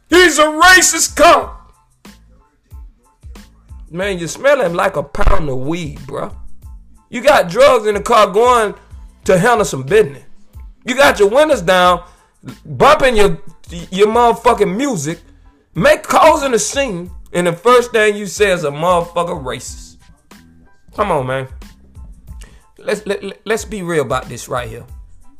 He's 0.09 0.37
a 0.37 0.47
racist 0.47 1.15
cop. 1.15 1.71
Man, 3.89 4.19
you 4.19 4.27
smelling 4.27 4.73
like 4.73 4.97
a 4.97 5.03
pound 5.03 5.49
of 5.49 5.59
weed, 5.59 6.05
bro. 6.05 6.35
You 7.09 7.21
got 7.21 7.49
drugs 7.49 7.87
in 7.87 7.95
the 7.95 8.01
car 8.01 8.27
going 8.27 8.75
to 9.23 9.39
handle 9.39 9.65
some 9.65 9.83
business. 9.83 10.26
You 10.87 10.95
got 10.95 11.19
your 11.19 11.29
windows 11.29 11.61
down 11.61 12.03
bumping 12.65 13.17
your 13.17 13.37
your 13.91 14.07
motherfucking 14.07 14.75
music, 14.75 15.19
make 15.75 16.03
causing 16.03 16.53
a 16.53 16.59
scene, 16.59 17.11
and 17.33 17.47
the 17.47 17.51
first 17.53 17.91
thing 17.91 18.15
you 18.15 18.25
say 18.25 18.51
is 18.51 18.63
a 18.63 18.71
motherfucker 18.71 19.43
racist. 19.43 19.97
Come 20.95 21.11
on, 21.11 21.27
man. 21.27 21.47
Let's 22.77 23.05
let, 23.05 23.45
let's 23.45 23.65
be 23.65 23.81
real 23.81 24.01
about 24.01 24.29
this 24.29 24.47
right 24.47 24.69
here. 24.69 24.85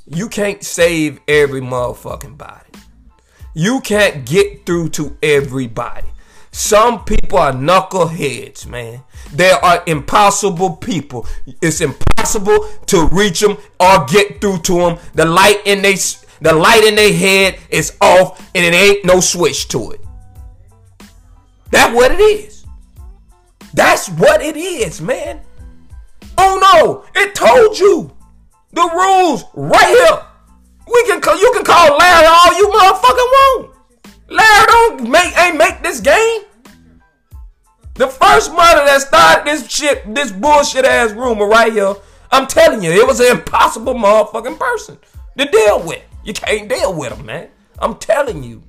You 0.05 0.27
can't 0.27 0.61
save 0.63 1.21
every 1.29 1.61
motherfucking 1.61 2.37
body. 2.37 2.69
You 3.53 3.79
can't 3.79 4.25
get 4.25 4.65
through 4.65 4.89
to 4.89 5.17
everybody. 5.23 6.07
Some 6.51 7.03
people 7.03 7.37
are 7.37 7.51
knuckleheads, 7.51 8.67
man. 8.67 9.03
They 9.33 9.51
are 9.51 9.83
impossible 9.85 10.77
people. 10.77 11.27
It's 11.61 11.81
impossible 11.81 12.67
to 12.87 13.07
reach 13.07 13.41
them 13.41 13.57
or 13.79 14.05
get 14.05 14.41
through 14.41 14.59
to 14.59 14.73
them. 14.77 14.97
The 15.13 15.25
light 15.25 15.61
in 15.65 15.81
they 15.81 15.95
the 16.41 16.53
light 16.53 16.83
in 16.83 16.95
their 16.95 17.13
head 17.13 17.59
is 17.69 17.97
off 18.01 18.39
and 18.53 18.63
it 18.63 18.73
ain't 18.73 19.05
no 19.05 19.19
switch 19.19 19.67
to 19.69 19.91
it. 19.91 20.01
That's 21.71 21.93
what 21.93 22.11
it 22.11 22.21
is. 22.21 22.65
That's 23.73 24.09
what 24.09 24.41
it 24.41 24.55
is, 24.55 25.01
man. 25.01 25.41
Oh 26.37 26.59
no, 26.61 27.21
it 27.21 27.35
told 27.35 27.77
you 27.77 28.11
the 28.71 28.81
rules 28.81 29.43
right 29.53 29.87
here. 29.87 30.21
We 30.87 31.03
can 31.05 31.21
you 31.37 31.51
can 31.53 31.63
call 31.65 31.97
Larry 31.97 32.27
all 32.27 32.57
you 32.57 32.67
motherfucking 32.69 33.01
want. 33.03 33.76
Larry 34.29 34.65
don't 34.67 35.09
make 35.09 35.37
ain't 35.37 35.57
make 35.57 35.81
this 35.81 35.99
game. 35.99 36.41
The 37.95 38.07
first 38.07 38.51
mother 38.51 38.85
that 38.85 39.01
started 39.01 39.45
this 39.45 39.69
shit, 39.69 40.13
this 40.13 40.31
bullshit 40.31 40.85
ass 40.85 41.11
rumor 41.13 41.47
right 41.47 41.73
here, 41.73 41.95
I'm 42.31 42.45
telling 42.45 42.83
you, 42.83 42.91
it 42.91 43.07
was 43.07 43.19
an 43.19 43.37
impossible 43.37 43.95
motherfucking 43.95 44.59
person 44.59 44.97
to 45.37 45.45
deal 45.45 45.81
with. 45.83 46.03
You 46.23 46.33
can't 46.33 46.69
deal 46.69 46.93
with 46.93 47.15
them, 47.15 47.25
man. 47.25 47.49
I'm 47.79 47.95
telling 47.95 48.43
you. 48.43 48.63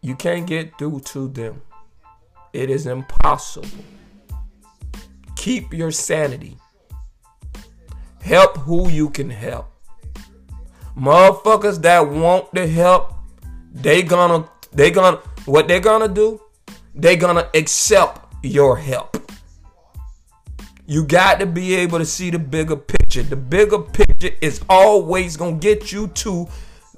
You 0.00 0.14
can't 0.14 0.46
get 0.46 0.78
through 0.78 1.00
to 1.00 1.28
them. 1.28 1.60
It 2.52 2.70
is 2.70 2.86
impossible. 2.86 3.68
Keep 5.36 5.74
your 5.74 5.90
sanity. 5.90 6.56
Help 8.22 8.56
who 8.58 8.88
you 8.88 9.10
can 9.10 9.28
help. 9.28 9.70
Motherfuckers 10.98 11.80
that 11.82 12.00
want 12.08 12.52
the 12.52 12.66
help, 12.66 13.14
they 13.72 14.02
gonna 14.02 14.48
they 14.72 14.90
gonna 14.90 15.18
what 15.44 15.68
they 15.68 15.78
gonna 15.78 16.08
do? 16.08 16.40
They 16.94 17.16
gonna 17.16 17.48
accept 17.54 18.34
your 18.42 18.76
help. 18.76 19.16
You 20.86 21.04
got 21.04 21.38
to 21.40 21.46
be 21.46 21.74
able 21.74 21.98
to 21.98 22.06
see 22.06 22.30
the 22.30 22.38
bigger 22.38 22.74
picture. 22.74 23.22
The 23.22 23.36
bigger 23.36 23.78
picture 23.78 24.30
is 24.40 24.62
always 24.70 25.36
to 25.36 25.52
get 25.52 25.92
you 25.92 26.08
to 26.08 26.48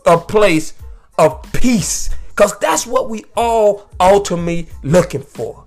a 0.07 0.17
place 0.17 0.75
of 1.19 1.43
peace. 1.53 2.11
Because 2.29 2.57
that's 2.61 2.87
what 2.87 3.11
we 3.11 3.25
all 3.37 3.91
ultimately 3.99 4.69
looking 4.85 5.23
for. 5.23 5.65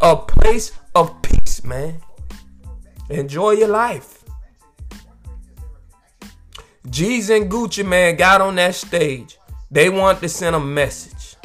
A 0.00 0.16
place 0.16 0.70
of 0.94 1.20
peace, 1.20 1.64
man. 1.64 2.00
Enjoy 3.10 3.50
your 3.50 3.68
life. 3.68 4.13
G's 6.90 7.30
and 7.30 7.50
Gucci, 7.50 7.86
man, 7.86 8.16
got 8.16 8.40
on 8.40 8.56
that 8.56 8.74
stage. 8.74 9.38
They 9.70 9.88
want 9.88 10.20
to 10.20 10.28
send 10.28 10.54
a 10.54 10.60
message. 10.60 11.36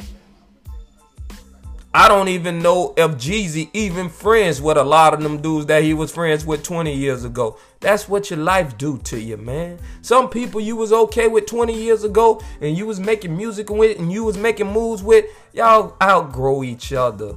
I 1.92 2.06
don't 2.06 2.28
even 2.28 2.60
know 2.60 2.94
if 2.96 3.12
Jeezy 3.12 3.68
even 3.72 4.08
friends 4.10 4.62
with 4.62 4.76
a 4.76 4.84
lot 4.84 5.12
of 5.12 5.22
them 5.22 5.42
dudes 5.42 5.66
that 5.66 5.82
he 5.82 5.92
was 5.92 6.12
friends 6.12 6.46
with 6.46 6.62
20 6.62 6.94
years 6.94 7.24
ago. 7.24 7.58
That's 7.80 8.08
what 8.08 8.30
your 8.30 8.38
life 8.38 8.78
do 8.78 8.98
to 8.98 9.18
you, 9.18 9.36
man. 9.36 9.80
Some 10.02 10.28
people 10.28 10.60
you 10.60 10.76
was 10.76 10.92
okay 10.92 11.26
with 11.26 11.46
20 11.46 11.74
years 11.74 12.04
ago 12.04 12.40
and 12.60 12.76
you 12.78 12.86
was 12.86 13.00
making 13.00 13.36
music 13.36 13.70
with 13.70 13.98
and 13.98 14.12
you 14.12 14.22
was 14.22 14.36
making 14.36 14.68
moves 14.68 15.02
with, 15.02 15.24
y'all 15.52 15.96
outgrow 16.00 16.62
each 16.62 16.92
other. 16.92 17.34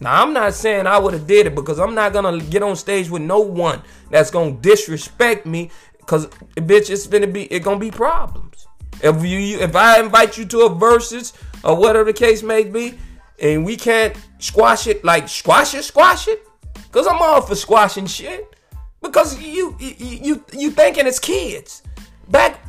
Now 0.00 0.22
I'm 0.22 0.32
not 0.32 0.54
saying 0.54 0.86
I 0.86 0.98
would 0.98 1.12
have 1.12 1.26
did 1.26 1.46
it 1.46 1.54
because 1.54 1.78
I'm 1.78 1.94
not 1.94 2.14
gonna 2.14 2.40
get 2.40 2.62
on 2.62 2.76
stage 2.76 3.10
with 3.10 3.22
no 3.22 3.40
one 3.40 3.82
that's 4.10 4.30
gonna 4.30 4.52
disrespect 4.52 5.44
me 5.44 5.70
because 6.04 6.26
bitch 6.56 6.90
it's 6.90 7.06
gonna 7.06 7.26
be 7.26 7.44
it 7.52 7.60
gonna 7.60 7.78
be 7.78 7.90
problems. 7.90 8.66
If 9.02 9.24
you 9.24 9.58
if 9.58 9.74
I 9.74 10.00
invite 10.00 10.38
you 10.38 10.44
to 10.46 10.60
a 10.62 10.70
Verzuz 10.70 11.32
or 11.64 11.76
whatever 11.76 12.04
the 12.04 12.12
case 12.12 12.42
may 12.42 12.64
be, 12.64 12.98
and 13.40 13.64
we 13.64 13.76
can't 13.76 14.16
squash 14.38 14.86
it 14.86 15.04
like 15.04 15.28
squash 15.28 15.74
it, 15.74 15.82
squash 15.82 16.28
it. 16.28 16.46
Cause 16.92 17.06
I'm 17.06 17.20
all 17.20 17.40
for 17.40 17.54
squashing 17.54 18.06
shit. 18.06 18.54
Because 19.02 19.40
you 19.40 19.76
you 19.78 19.94
you, 19.98 20.44
you 20.52 20.70
thinking 20.70 21.06
it's 21.06 21.18
kids. 21.18 21.82
Back 22.28 22.60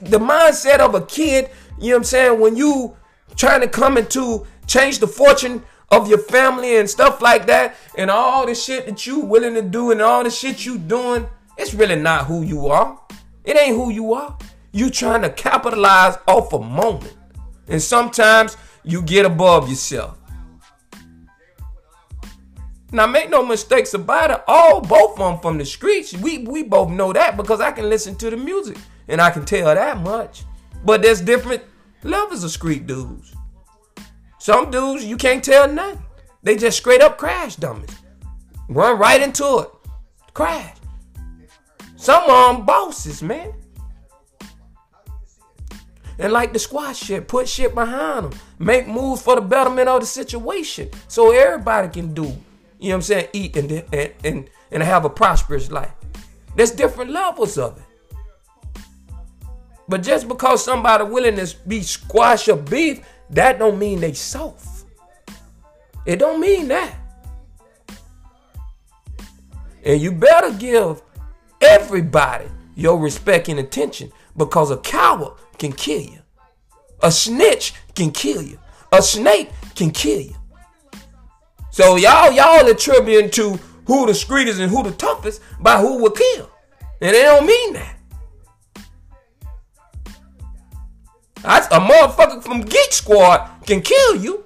the 0.00 0.18
mindset 0.18 0.78
of 0.78 0.94
a 0.94 1.04
kid, 1.06 1.50
you 1.78 1.88
know 1.88 1.94
what 1.94 1.96
I'm 1.98 2.04
saying, 2.04 2.40
when 2.40 2.56
you 2.56 2.96
trying 3.36 3.60
to 3.62 3.68
come 3.68 3.96
into 3.96 4.46
change 4.66 4.98
the 4.98 5.08
fortune 5.08 5.62
of 5.90 6.08
your 6.08 6.18
family 6.18 6.76
and 6.76 6.88
stuff 6.88 7.20
like 7.20 7.46
that, 7.46 7.76
and 7.98 8.10
all 8.10 8.46
the 8.46 8.54
shit 8.54 8.86
that 8.86 9.06
you 9.06 9.20
willing 9.20 9.54
to 9.54 9.62
do 9.62 9.90
and 9.90 10.00
all 10.00 10.22
the 10.22 10.30
shit 10.30 10.64
you 10.64 10.78
doing, 10.78 11.26
it's 11.56 11.74
really 11.74 11.96
not 11.96 12.26
who 12.26 12.42
you 12.42 12.66
are. 12.68 13.00
It 13.44 13.56
ain't 13.56 13.76
who 13.76 13.90
you 13.90 14.14
are. 14.14 14.36
You 14.72 14.90
trying 14.90 15.22
to 15.22 15.30
capitalize 15.30 16.16
off 16.26 16.52
a 16.52 16.58
moment. 16.58 17.14
And 17.68 17.82
sometimes 17.82 18.56
you 18.84 19.02
get 19.02 19.26
above 19.26 19.68
yourself. 19.68 20.18
Now 22.90 23.06
make 23.06 23.30
no 23.30 23.44
mistakes 23.44 23.94
about 23.94 24.30
it. 24.30 24.42
All 24.46 24.80
both 24.80 25.12
of 25.12 25.18
them 25.18 25.38
from 25.40 25.58
the 25.58 25.64
streets. 25.64 26.14
We 26.14 26.38
we 26.38 26.62
both 26.62 26.90
know 26.90 27.12
that 27.12 27.36
because 27.36 27.60
I 27.60 27.72
can 27.72 27.88
listen 27.88 28.16
to 28.16 28.30
the 28.30 28.36
music 28.36 28.76
and 29.08 29.20
I 29.20 29.30
can 29.30 29.44
tell 29.44 29.74
that 29.74 29.98
much. 29.98 30.44
But 30.84 31.00
there's 31.00 31.20
different 31.20 31.62
Levels 32.04 32.42
of 32.42 32.50
street 32.50 32.88
dudes. 32.88 33.32
Some 34.38 34.72
dudes 34.72 35.04
you 35.04 35.16
can't 35.16 35.44
tell 35.44 35.72
nothing. 35.72 36.02
They 36.42 36.56
just 36.56 36.76
straight 36.76 37.00
up 37.00 37.16
crash 37.16 37.54
dummies. 37.54 37.96
Run 38.68 38.98
right 38.98 39.22
into 39.22 39.58
it. 39.58 39.68
Crash. 40.34 40.76
Some 42.02 42.28
of 42.28 42.56
them 42.56 42.66
bosses, 42.66 43.22
man. 43.22 43.54
And 46.18 46.32
like 46.32 46.52
the 46.52 46.58
squad 46.58 46.94
shit, 46.96 47.28
put 47.28 47.48
shit 47.48 47.76
behind 47.76 48.24
them. 48.24 48.40
Make 48.58 48.88
moves 48.88 49.22
for 49.22 49.36
the 49.36 49.40
betterment 49.40 49.88
of 49.88 50.00
the 50.00 50.06
situation. 50.06 50.90
So 51.06 51.30
everybody 51.30 51.86
can 51.90 52.12
do, 52.12 52.24
you 52.24 52.30
know 52.30 52.38
what 52.80 52.94
I'm 52.94 53.02
saying, 53.02 53.28
eat 53.32 53.56
and, 53.56 53.70
and, 53.92 54.12
and, 54.24 54.50
and 54.72 54.82
have 54.82 55.04
a 55.04 55.08
prosperous 55.08 55.70
life. 55.70 55.92
There's 56.56 56.72
different 56.72 57.12
levels 57.12 57.56
of 57.56 57.78
it. 57.78 57.84
But 59.86 60.02
just 60.02 60.26
because 60.26 60.64
somebody 60.64 61.04
willing 61.04 61.36
to 61.36 61.54
be 61.68 61.82
squash 61.82 62.48
or 62.48 62.56
beef, 62.56 63.06
that 63.30 63.60
don't 63.60 63.78
mean 63.78 64.00
they 64.00 64.14
soft. 64.14 64.86
It 66.04 66.16
don't 66.16 66.40
mean 66.40 66.66
that. 66.66 66.96
And 69.84 70.00
you 70.00 70.10
better 70.10 70.50
give 70.52 71.00
everybody 71.62 72.46
your 72.74 72.98
respect 72.98 73.48
and 73.48 73.58
attention 73.58 74.10
because 74.36 74.70
a 74.70 74.76
coward 74.78 75.34
can 75.58 75.72
kill 75.72 76.00
you. 76.00 76.18
A 77.02 77.10
snitch 77.10 77.74
can 77.94 78.10
kill 78.10 78.42
you. 78.42 78.58
A 78.92 79.02
snake 79.02 79.50
can 79.74 79.90
kill 79.90 80.20
you. 80.20 80.36
So 81.70 81.96
y'all, 81.96 82.30
y'all 82.30 82.66
attributing 82.66 83.30
to 83.30 83.58
who 83.86 84.06
the 84.06 84.12
streetest 84.12 84.60
and 84.60 84.70
who 84.70 84.82
the 84.82 84.92
toughest 84.92 85.40
by 85.60 85.78
who 85.78 85.98
will 85.98 86.10
kill. 86.10 86.50
And 87.00 87.14
they 87.14 87.22
don't 87.22 87.46
mean 87.46 87.72
that. 87.74 87.98
That's 91.42 91.66
a 91.66 91.80
motherfucker 91.80 92.42
from 92.42 92.60
Geek 92.60 92.92
Squad 92.92 93.50
can 93.66 93.80
kill 93.80 94.16
you. 94.16 94.44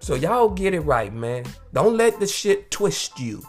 So 0.00 0.14
y'all 0.14 0.48
get 0.48 0.72
it 0.72 0.80
right, 0.80 1.12
man. 1.12 1.44
Don't 1.74 1.96
let 1.96 2.18
the 2.18 2.26
shit 2.26 2.70
twist 2.70 3.20
you. 3.20 3.42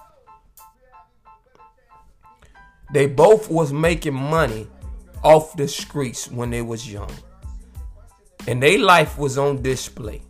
They 2.92 3.06
both 3.06 3.50
was 3.50 3.72
making 3.72 4.16
money 4.16 4.68
off 5.24 5.56
the 5.56 5.68
streets 5.68 6.30
when 6.30 6.50
they 6.50 6.62
was 6.62 6.92
young. 6.92 7.12
And 8.48 8.64
their 8.64 8.80
life 8.80 9.18
was 9.18 9.38
on 9.38 9.62
display. 9.62 10.22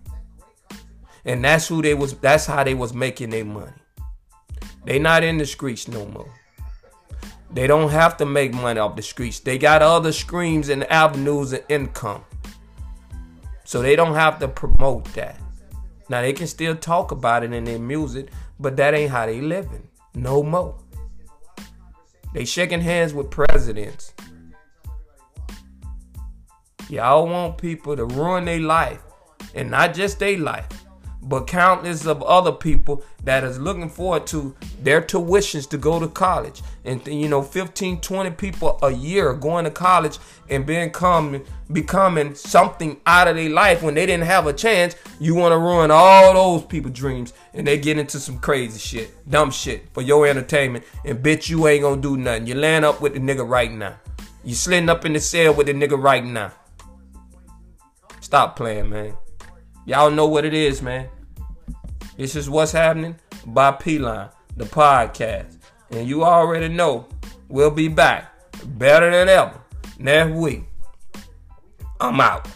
And 1.25 1.43
that's 1.43 1.67
who 1.67 1.81
they 1.81 1.93
was 1.93 2.13
that's 2.13 2.45
how 2.45 2.63
they 2.63 2.73
was 2.73 2.93
making 2.93 3.29
their 3.29 3.45
money. 3.45 3.71
They 4.85 4.99
not 4.99 5.23
in 5.23 5.37
the 5.37 5.45
streets 5.45 5.87
no 5.87 6.05
more. 6.07 6.33
They 7.51 7.67
don't 7.67 7.89
have 7.89 8.17
to 8.17 8.25
make 8.25 8.53
money 8.53 8.79
off 8.79 8.95
the 8.95 9.01
streets. 9.01 9.39
They 9.39 9.57
got 9.57 9.81
other 9.81 10.11
streams 10.11 10.69
and 10.69 10.83
avenues 10.91 11.53
of 11.53 11.63
income. 11.69 12.23
So 13.63 13.81
they 13.81 13.95
don't 13.95 14.15
have 14.15 14.39
to 14.39 14.47
promote 14.47 15.05
that. 15.13 15.39
Now 16.09 16.21
they 16.21 16.33
can 16.33 16.47
still 16.47 16.75
talk 16.75 17.11
about 17.11 17.43
it 17.43 17.53
in 17.53 17.63
their 17.63 17.79
music, 17.79 18.29
but 18.59 18.75
that 18.77 18.93
ain't 18.93 19.11
how 19.11 19.25
they 19.25 19.41
living. 19.41 19.87
No 20.15 20.41
more. 20.41 20.75
They 22.33 22.45
shaking 22.45 22.81
hands 22.81 23.13
with 23.13 23.29
presidents. 23.29 24.13
Y'all 26.89 27.27
want 27.27 27.57
people 27.57 27.95
to 27.95 28.05
ruin 28.05 28.45
their 28.45 28.59
life. 28.59 29.01
And 29.55 29.71
not 29.71 29.93
just 29.95 30.19
their 30.19 30.37
life 30.37 30.67
but 31.21 31.47
countless 31.47 32.05
of 32.05 32.23
other 32.23 32.51
people 32.51 33.03
that 33.23 33.43
is 33.43 33.59
looking 33.59 33.89
forward 33.89 34.25
to 34.27 34.55
their 34.81 35.01
tuitions 35.01 35.69
to 35.69 35.77
go 35.77 35.99
to 35.99 36.07
college. 36.07 36.61
And 36.85 37.05
you 37.07 37.27
know 37.27 37.41
15 37.41 37.99
20 37.99 38.31
people 38.31 38.79
a 38.81 38.91
year 38.91 39.33
going 39.33 39.65
to 39.65 39.71
college 39.71 40.17
and 40.49 40.65
being 40.65 40.87
becoming 40.87 41.45
becoming 41.71 42.33
something 42.35 42.99
out 43.05 43.27
of 43.27 43.35
their 43.35 43.49
life 43.49 43.83
when 43.83 43.93
they 43.93 44.05
didn't 44.05 44.25
have 44.25 44.47
a 44.47 44.53
chance 44.53 44.95
you 45.19 45.35
want 45.35 45.51
to 45.51 45.57
ruin 45.57 45.91
all 45.91 46.33
those 46.33 46.65
people 46.65 46.89
dreams 46.89 47.33
and 47.53 47.67
they 47.67 47.77
get 47.77 47.97
into 47.97 48.19
some 48.19 48.39
crazy 48.39 48.79
shit 48.79 49.29
dumb 49.29 49.51
shit 49.51 49.83
for 49.93 50.01
your 50.01 50.25
entertainment. 50.25 50.85
And 51.05 51.19
bitch 51.19 51.49
you 51.49 51.67
ain't 51.67 51.83
gonna 51.83 52.01
do 52.01 52.17
nothing. 52.17 52.47
You 52.47 52.55
land 52.55 52.85
up 52.85 53.01
with 53.01 53.13
the 53.13 53.19
nigga 53.19 53.47
right 53.47 53.71
now. 53.71 53.99
You 54.43 54.55
sliding 54.55 54.89
up 54.89 55.05
in 55.05 55.13
the 55.13 55.19
cell 55.19 55.53
with 55.53 55.67
the 55.67 55.73
nigga 55.73 56.01
right 56.01 56.23
now. 56.23 56.53
Stop 58.21 58.55
playing 58.55 58.89
man 58.89 59.15
Y'all 59.85 60.11
know 60.11 60.27
what 60.27 60.45
it 60.45 60.53
is, 60.53 60.81
man. 60.81 61.09
This 62.17 62.35
is 62.35 62.49
what's 62.49 62.71
happening 62.71 63.15
by 63.45 63.71
P-Line, 63.71 64.29
the 64.57 64.65
podcast. 64.65 65.57
And 65.91 66.07
you 66.07 66.23
already 66.23 66.67
know 66.67 67.07
we'll 67.47 67.71
be 67.71 67.87
back 67.87 68.33
better 68.77 69.09
than 69.09 69.29
ever 69.29 69.59
next 69.97 70.33
week. 70.33 70.63
I'm 71.99 72.19
out. 72.21 72.47